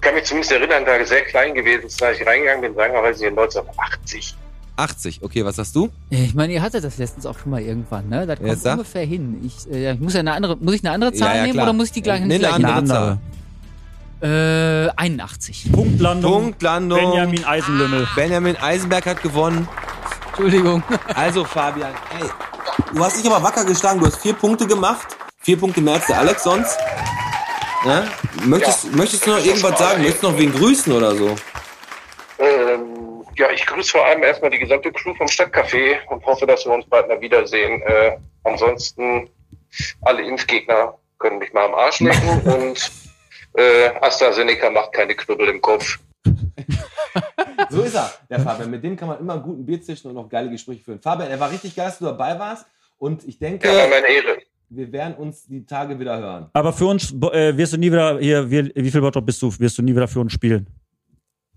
[0.00, 2.94] Ich kann mich zumindest erinnern, da sehr klein gewesen ist, als ich reingegangen bin, sagen
[2.94, 4.34] wir mal, sie in 1980.
[4.76, 5.90] 80, okay, was sagst du?
[6.08, 8.26] Ich meine, ihr hattet das letztens auch schon mal irgendwann, ne?
[8.26, 8.72] Das kommt sag.
[8.78, 9.42] ungefähr hin.
[9.44, 11.52] Ich, äh, ich muss ja eine andere, muss ich eine andere Zahl Ja, ja, nehmen
[11.52, 11.64] klar.
[11.66, 13.18] oder muss ich die gleiche Nee, nicht eine gleich andere nehmen?
[14.22, 14.86] andere.
[14.86, 15.70] Äh, 81.
[15.70, 16.32] Punktlandung.
[16.44, 16.98] Punktlandung.
[16.98, 18.08] Benjamin Eisenlümmel.
[18.16, 19.68] Benjamin Eisenberg hat gewonnen.
[20.28, 20.82] Entschuldigung.
[21.14, 22.26] Also, Fabian, ey,
[22.94, 24.00] du hast dich aber wacker geschlagen.
[24.00, 25.08] Du hast vier Punkte gemacht.
[25.40, 26.78] Vier Punkte mehr als der Alex sonst.
[27.84, 28.08] Ja?
[28.44, 30.02] Möchtest, möchtest du noch irgendwas sagen?
[30.02, 31.36] Möchtest du noch wen grüßen oder so?
[32.38, 36.64] Ähm, ja, ich grüße vor allem erstmal die gesamte Crew vom Stadtcafé und hoffe, dass
[36.66, 37.82] wir uns bald mal wiedersehen.
[37.82, 39.30] Äh, ansonsten,
[40.02, 42.90] alle Impfgegner können mich mal am Arsch lecken und
[43.54, 45.98] äh, AstraZeneca macht keine Knubbel im Kopf.
[47.68, 48.70] So ist er, der Fabian.
[48.70, 51.00] Mit dem kann man immer einen guten Bier zischen und noch geile Gespräche führen.
[51.00, 52.66] Fabian, er war richtig geil, dass du dabei warst.
[52.98, 54.38] Und ich denke, Ja, war meine Ehre.
[54.70, 56.46] Wir werden uns die Tage wieder hören.
[56.52, 59.52] Aber für uns äh, wirst du nie wieder hier, wie, wie viel Bottrop bist du?
[59.58, 60.66] Wirst du nie wieder für uns spielen?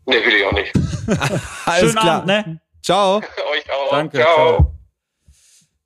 [0.06, 0.74] Nee, will ich auch nicht.
[1.66, 2.16] Alles Schönen klar.
[2.24, 2.62] Abend, ne?
[2.82, 3.18] Ciao.
[3.54, 3.92] Euch auch.
[3.92, 4.36] Danke, Ciao.
[4.36, 4.74] ciao.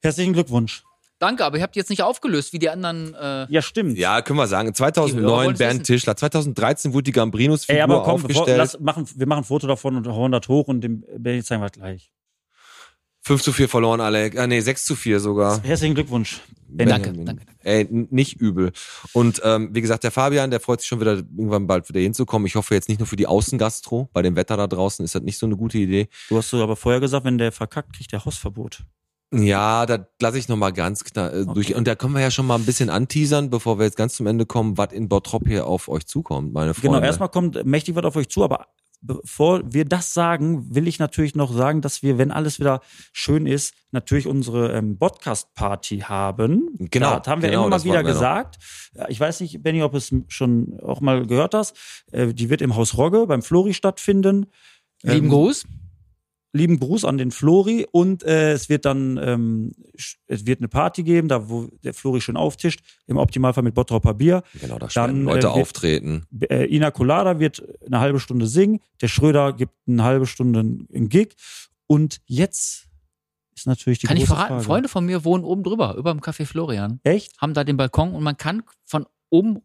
[0.01, 0.83] Herzlichen Glückwunsch.
[1.19, 3.13] Danke, aber ihr habt jetzt nicht aufgelöst, wie die anderen.
[3.15, 3.97] Äh, Ja, stimmt.
[3.97, 4.71] Ja, können wir sagen.
[4.71, 5.83] Die Hörer 2009 wollen's Bernd wissen.
[5.83, 6.15] Tischler.
[6.15, 8.57] 2013 wurde die Gambrinus-Figur Ey, aber komm, bevor, aufgestellt.
[8.57, 11.61] lass, machen, wir machen ein Foto davon und hauen das hoch und dem Benny zeigen
[11.61, 12.11] wir gleich.
[13.27, 14.37] 5 zu 4 verloren, Alec.
[14.39, 15.61] Ah, nee, 6 zu 4 sogar.
[15.63, 16.41] Herzlichen Glückwunsch.
[16.69, 17.25] Danke, Benjamin.
[17.25, 18.71] danke, Ey, n- nicht übel.
[19.13, 22.45] Und ähm, wie gesagt, der Fabian, der freut sich schon wieder, irgendwann bald wieder hinzukommen.
[22.45, 24.09] Ich hoffe jetzt nicht nur für die Außengastro.
[24.13, 26.07] Bei dem Wetter da draußen ist das nicht so eine gute Idee.
[26.29, 28.83] Du hast so aber vorher gesagt, wenn der verkackt, kriegt der Hausverbot.
[29.33, 31.75] Ja, da lasse ich noch mal ganz knapp äh, durch.
[31.75, 34.25] Und da können wir ja schon mal ein bisschen anteasern, bevor wir jetzt ganz zum
[34.27, 36.95] Ende kommen, was in Bottrop hier auf euch zukommt, meine Freunde.
[36.97, 38.67] Genau, erstmal kommt mächtig was auf euch zu, aber
[39.01, 42.81] bevor wir das sagen, will ich natürlich noch sagen, dass wir, wenn alles wieder
[43.13, 46.69] schön ist, natürlich unsere ähm, Podcast-Party haben.
[46.79, 48.09] Genau, Das haben wir genau, immer mal wieder noch.
[48.09, 48.57] gesagt.
[48.93, 51.75] Ja, Ich weiß nicht, Benny, ob es schon auch mal gehört hast.
[52.11, 54.47] Äh, Die wird im Haus Rogge beim Flori stattfinden.
[55.03, 55.65] Lieben Ähm, Gruß.
[56.53, 59.71] Lieben Gruß an den Flori und äh, es wird dann ähm,
[60.27, 64.13] es wird eine Party geben, da wo der Flori schön auftischt, im Optimalfall mit Bottropper
[64.13, 64.43] Bier.
[64.61, 66.25] Genau, da Dann, werden Leute äh, wir- auftreten.
[66.49, 71.09] Äh, Ina Colada wird eine halbe Stunde singen, der Schröder gibt eine halbe Stunde einen
[71.09, 71.35] Gig
[71.85, 72.87] und jetzt
[73.55, 74.63] ist natürlich die Kann ich verraten, Frage.
[74.63, 77.37] Freunde von mir wohnen oben drüber, über dem Café Florian, Echt?
[77.41, 79.61] haben da den Balkon und man kann von oben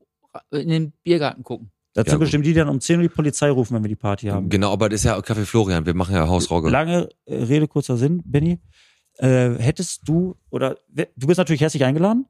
[0.51, 1.71] in den Biergarten gucken.
[1.95, 4.29] Das Ja, bestimmt die, dann um 10 Uhr die Polizei rufen, wenn wir die Party
[4.29, 4.49] haben.
[4.49, 5.85] Genau, aber das ist ja Café Florian.
[5.85, 6.71] Wir machen ja Hausrogge.
[6.71, 8.61] Lange äh, Rede, kurzer Sinn, Benny.
[9.19, 12.27] Äh, hättest du, oder du bist natürlich herzlich eingeladen.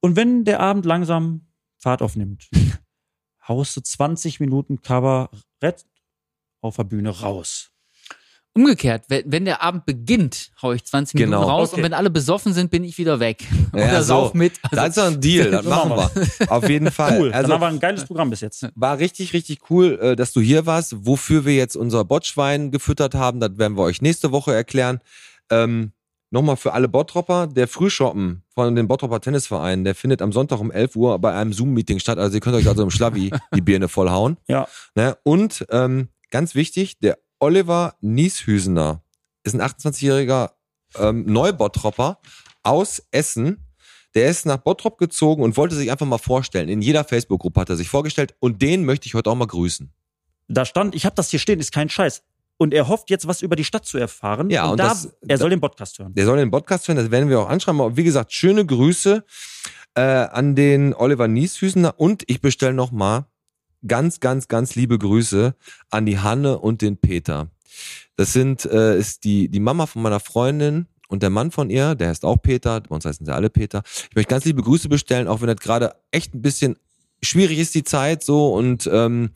[0.00, 1.48] Und wenn der Abend langsam
[1.78, 2.48] Fahrt aufnimmt,
[3.48, 5.86] haust du 20 Minuten Kabarett
[6.60, 7.69] auf der Bühne raus.
[8.52, 11.48] Umgekehrt, wenn, der Abend beginnt, hau ich 20 Minuten Genau.
[11.48, 11.76] raus Okay.
[11.80, 13.44] und wenn alle besoffen sind, bin ich wieder weg.
[13.76, 14.08] Ja, Oder so.
[14.08, 14.54] sauf mit.
[14.64, 16.50] Also, Das ist doch ein Deal, das machen wir.
[16.50, 17.20] Auf jeden Fall.
[17.20, 17.32] Cool.
[17.32, 18.66] Also, Dann haben wir ein geiles Programm bis jetzt.
[18.74, 21.06] war richtig, richtig cool, äh, dass du hier warst.
[21.06, 24.98] Wofür wir jetzt unser Botschwein gefüttert haben, das werden wir euch nächste Woche erklären.
[25.50, 25.92] Ähm,
[26.32, 30.70] Nochmal für alle Bottropper, der Frühshoppen von den Bottropper Tennisvereinen, der findet am Sonntag um
[30.70, 32.18] 11 Uhr bei einem Zoom-Meeting statt.
[32.18, 34.36] Also ihr könnt euch also im Schlavi die Birne vollhauen.
[34.46, 34.68] Ja.
[34.94, 35.16] Ne?
[35.24, 39.02] Und ähm, ganz wichtig, der Oliver Nieshüsener
[39.42, 40.50] ist ein 28-jähriger
[40.98, 42.20] ähm, Neubottropper
[42.62, 43.66] aus Essen.
[44.14, 46.68] Der ist nach Bottrop gezogen und wollte sich einfach mal vorstellen.
[46.68, 49.92] In jeder Facebook-Gruppe hat er sich vorgestellt und den möchte ich heute auch mal grüßen.
[50.48, 52.22] Da stand, ich habe das hier stehen, ist kein Scheiß.
[52.58, 54.50] Und er hofft jetzt, was über die Stadt zu erfahren.
[54.50, 56.12] Ja, und, und da, das- er soll den Podcast hören.
[56.14, 57.80] Der soll den Podcast hören, das werden wir auch anschreiben.
[57.80, 59.24] Aber wie gesagt, schöne Grüße
[59.94, 63.26] äh, an den Oliver Nieshüsener und ich bestelle noch mal
[63.86, 65.54] ganz, ganz, ganz liebe Grüße
[65.90, 67.50] an die Hanne und den Peter.
[68.16, 71.94] Das sind äh, ist die die Mama von meiner Freundin und der Mann von ihr,
[71.94, 72.80] der heißt auch Peter.
[72.80, 73.82] Bei uns heißen sie alle Peter.
[73.84, 76.76] Ich möchte ganz liebe Grüße bestellen, auch wenn das gerade echt ein bisschen
[77.22, 79.30] schwierig ist die Zeit so und ähm,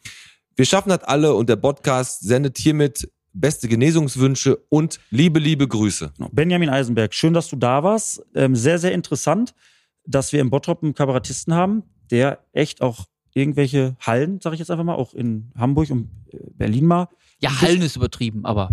[0.57, 6.13] wir schaffen das alle und der Podcast sendet hiermit beste Genesungswünsche und liebe, liebe Grüße.
[6.31, 8.25] Benjamin Eisenberg, schön, dass du da warst.
[8.35, 9.55] Ähm, sehr, sehr interessant,
[10.07, 14.71] dass wir im Bottrop einen Kabarettisten haben, der echt auch irgendwelche Hallen, sage ich jetzt
[14.71, 17.09] einfach mal, auch in Hamburg und äh, Berlin mal.
[17.41, 18.71] ja, Hallen ist übertrieben, aber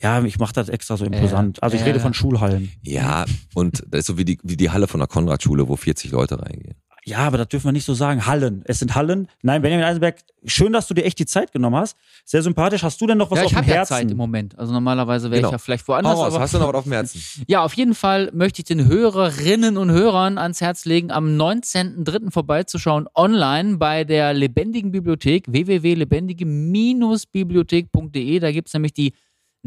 [0.00, 1.58] Ja, ich mache das extra so imposant.
[1.58, 2.72] Ja, also ich ja, rede von Schulhallen.
[2.82, 6.10] Ja, und das ist so wie die, wie die Halle von der Konradschule, wo 40
[6.10, 6.76] Leute reingehen.
[7.08, 8.26] Ja, aber das dürfen wir nicht so sagen.
[8.26, 8.62] Hallen.
[8.66, 9.28] Es sind Hallen.
[9.42, 11.96] Nein, Benjamin Eisenberg, schön, dass du dir echt die Zeit genommen hast.
[12.26, 12.82] Sehr sympathisch.
[12.82, 13.94] Hast du denn noch was ja, auf ich dem habe ja Herzen?
[13.94, 14.58] Zeit im Moment.
[14.58, 15.48] Also normalerweise wäre Genau.
[15.48, 16.16] ich ja vielleicht woanders.
[16.18, 17.22] raus, aber hast du noch was auf dem Herzen?
[17.48, 22.30] Ja, auf jeden Fall möchte ich den Hörerinnen und Hörern ans Herz legen, am 19.03.
[22.30, 28.38] vorbeizuschauen online bei der Lebendigen Bibliothek www.lebendige-bibliothek.de.
[28.40, 29.14] Da gibt's nämlich die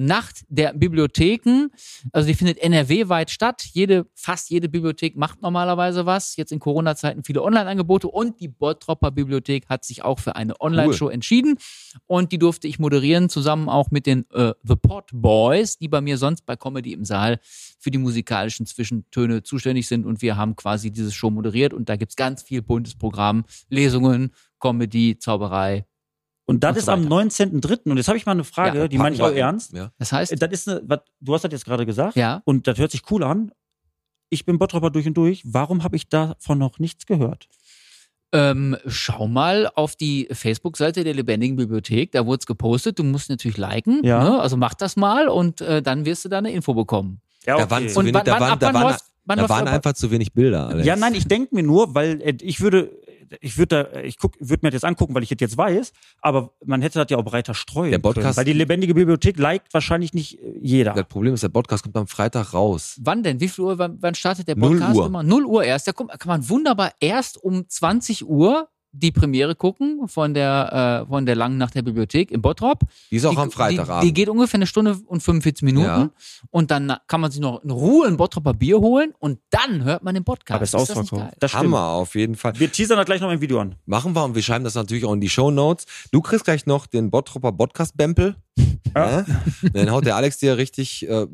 [0.06, 1.68] Nacht der Bibliotheken.
[2.12, 3.64] Also die findet NRW-weit statt.
[3.72, 6.36] Jede, fast jede Bibliothek macht normalerweise was.
[6.36, 11.10] Jetzt in Corona-Zeiten viele Online-Angebote und die Bottropper Bibliothek hat sich auch für eine Online-Show
[11.10, 11.58] entschieden.
[12.08, 16.02] Und die durfte ich moderieren, zusammen auch mit den äh, The Pod Boys, die bei
[16.02, 17.39] mir sonst bei Comedy im Saal
[17.80, 20.06] für die musikalischen Zwischentöne zuständig sind.
[20.06, 21.74] Und wir haben quasi diese Show moderiert.
[21.74, 25.86] Und da gibt's ganz viel buntes Programm, Lesungen, Comedy, Zauberei.
[26.52, 27.28] Und das Und ist so am weiter.
[27.30, 27.89] 19.03.
[27.91, 29.74] Und jetzt habe ich mal eine Frage, Ja, die meine ich auch ernst.
[29.74, 29.91] Ja.
[29.97, 32.16] Das heißt, Das ist eine, was, du hast das jetzt gerade gesagt.
[32.16, 33.52] ja, Und das hört sich cool an.
[34.30, 35.41] Ich bin Bottropper durch und durch.
[35.45, 37.47] Warum habe ich davon noch nichts gehört?
[38.34, 42.14] ähm, schau mal auf die Facebook-Seite der Lebendigen Bibliothek.
[42.14, 42.97] Da wurde es gepostet.
[42.97, 44.02] Du musst natürlich liken.
[44.06, 44.24] Ja.
[44.24, 44.39] Ne?
[44.39, 47.20] Also mach das mal und äh, dann wirst du da eine Info bekommen.
[47.45, 49.41] Ja, Da waren zu Und wenig, wann- da waren, ab da waren, läuft- wann da
[49.43, 50.86] läuft waren einfach zu wenig Bilder, Alex.
[50.88, 52.91] Ja, nein, ich denke mir nur, weil äh, ich würde,
[53.40, 55.94] ich würde da, ich guck, würde mir das jetzt angucken, weil ich das jetzt weiß,
[56.22, 58.38] aber man hätte das ja auch breiter streuen Der Podcast- können.
[58.38, 60.94] Weil die lebendige Bibliothek liked wahrscheinlich nicht äh, jeder.
[60.94, 63.00] Das Problem ist, der Podcast kommt am Freitag raus.
[63.02, 63.40] Wann denn?
[63.40, 63.78] Wie viel Uhr?
[63.78, 65.06] Wann, wann startet der Null Podcast Uhr.
[65.06, 65.24] immer?
[65.24, 65.88] 0 Uhr erst.
[65.88, 71.08] Da kommt, kann man wunderbar erst um 20 Uhr die Premiere gucken von der, äh,
[71.10, 72.80] von der langen Nacht der Bibliothek in Bottrop.
[73.10, 74.04] Die ist auch die, am Die, Freitagabend.
[74.04, 75.86] die geht ungefähr eine Stunde und 45 Minuten.
[75.86, 76.10] Ja.
[76.50, 80.04] Und dann kann man sich noch in Ruhe ein Bottropper Bier holen und dann hört
[80.04, 80.56] man den Podcast.
[80.56, 81.22] aber ist das nicht ausverkauft.
[81.32, 81.38] geil?
[81.39, 81.64] Das stimmt.
[81.66, 82.54] Hammer, auf jeden Fall.
[82.60, 83.76] Wir teasern da gleich noch ein Video an.
[83.86, 85.86] Machen wir und wir schreiben das natürlich auch in die Show Notes.
[86.12, 88.36] Du kriegst gleich noch den Bottropper Podcast-Bempel.
[88.96, 89.20] Ja.
[89.22, 89.26] Ja.
[89.74, 91.26] Dann haut der Alex dir richtig, äh,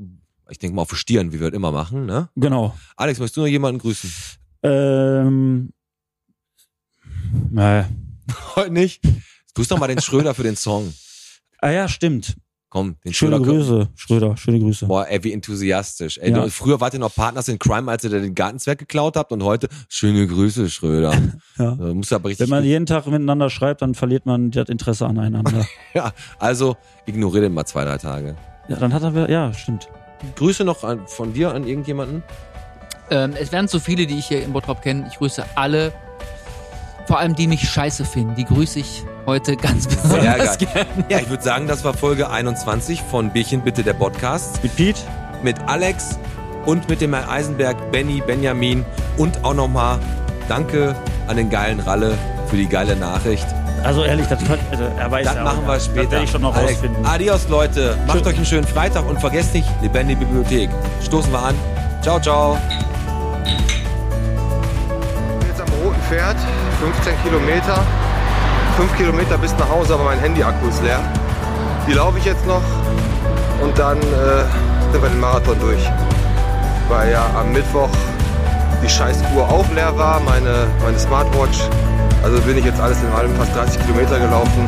[0.49, 2.05] ich denke mal auf die Stirn, wie wir das immer machen.
[2.05, 2.29] Ne?
[2.35, 2.75] Genau.
[2.95, 4.11] Alex, möchtest du noch jemanden grüßen?
[4.63, 5.71] Ähm,
[7.51, 7.87] naja.
[8.55, 9.01] Heute nicht.
[9.55, 10.93] Grüß doch mal den Schröder für den Song.
[11.59, 12.35] Ah ja, stimmt.
[12.69, 14.87] Komm, den Schöne Schröder- Grüße, Schröder, schöne Grüße.
[14.87, 16.17] Boah, ey, wie enthusiastisch.
[16.17, 16.43] Ey, Ja.
[16.43, 19.31] du, früher wart ihr noch Partners in Crime, als ihr da den Gartenzwerg geklaut habt
[19.31, 21.13] und heute schöne Grüße, Schröder.
[21.57, 21.71] Ja.
[21.75, 25.65] Muss aber richtig Wenn man jeden Tag miteinander schreibt, dann verliert man das Interesse aneinander.
[25.93, 26.75] Ja, also
[27.05, 28.35] ignoriere den mal zwei, drei Tage.
[28.67, 29.87] ja, dann hat er, ja, stimmt.
[30.35, 32.21] Grüße noch an, von dir an irgendjemanden?
[33.09, 35.07] Ähm, es werden so viele, die ich hier in Bottrop kenne.
[35.09, 35.93] Ich grüße alle.
[37.07, 38.35] Vor allem die mich scheiße finden.
[38.35, 40.67] Die grüße ich heute ganz Sehr besonders geil.
[40.73, 41.05] gerne.
[41.09, 44.99] Ja, ich würde sagen, das war Folge 21 von Bierchen bitte der Podcast Mit Pete?
[45.43, 46.17] mit Alex
[46.65, 48.83] und mit dem Herrn Eisenberg, Benny, Benjamin
[49.17, 49.99] und auch nochmal
[50.49, 50.95] Danke
[51.27, 52.17] an den geilen Ralle
[52.49, 53.45] für die geile Nachricht.
[53.83, 56.03] Also ehrlich, das kann, also, er weiß Das ja machen auch, wir später.
[56.03, 57.05] Das werde ich schon noch Alex, rausfinden.
[57.05, 57.95] Adios, Leute.
[58.07, 60.69] Macht euch einen schönen Freitag und vergesst nicht, lebendige Bibliothek.
[61.05, 61.55] Stoßen wir an.
[62.01, 62.57] Ciao, ciao.
[65.47, 66.37] Jetzt am roten Pferd,
[66.79, 67.83] 15 Kilometer,
[68.77, 70.99] 5 Kilometer bis nach Hause, aber mein Handy-Akku ist leer.
[71.87, 72.61] Die laufe ich jetzt noch
[73.61, 74.43] und dann äh,
[74.91, 75.83] sind wir den Marathon durch.
[76.89, 77.89] Weil ja am Mittwoch
[78.83, 81.59] die Scheißuhr auch leer war, meine, meine Smartwatch.
[82.23, 84.67] Also bin ich jetzt alles in allem fast 30 Kilometer gelaufen.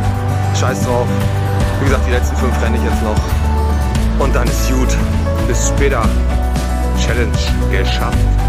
[0.60, 1.07] Scheiß drauf.
[1.80, 4.26] Wie gesagt, die letzten fünf renne ich jetzt noch.
[4.26, 4.89] Und dann ist gut.
[5.47, 6.03] Bis später.
[6.99, 7.38] Challenge
[7.72, 8.49] geschafft.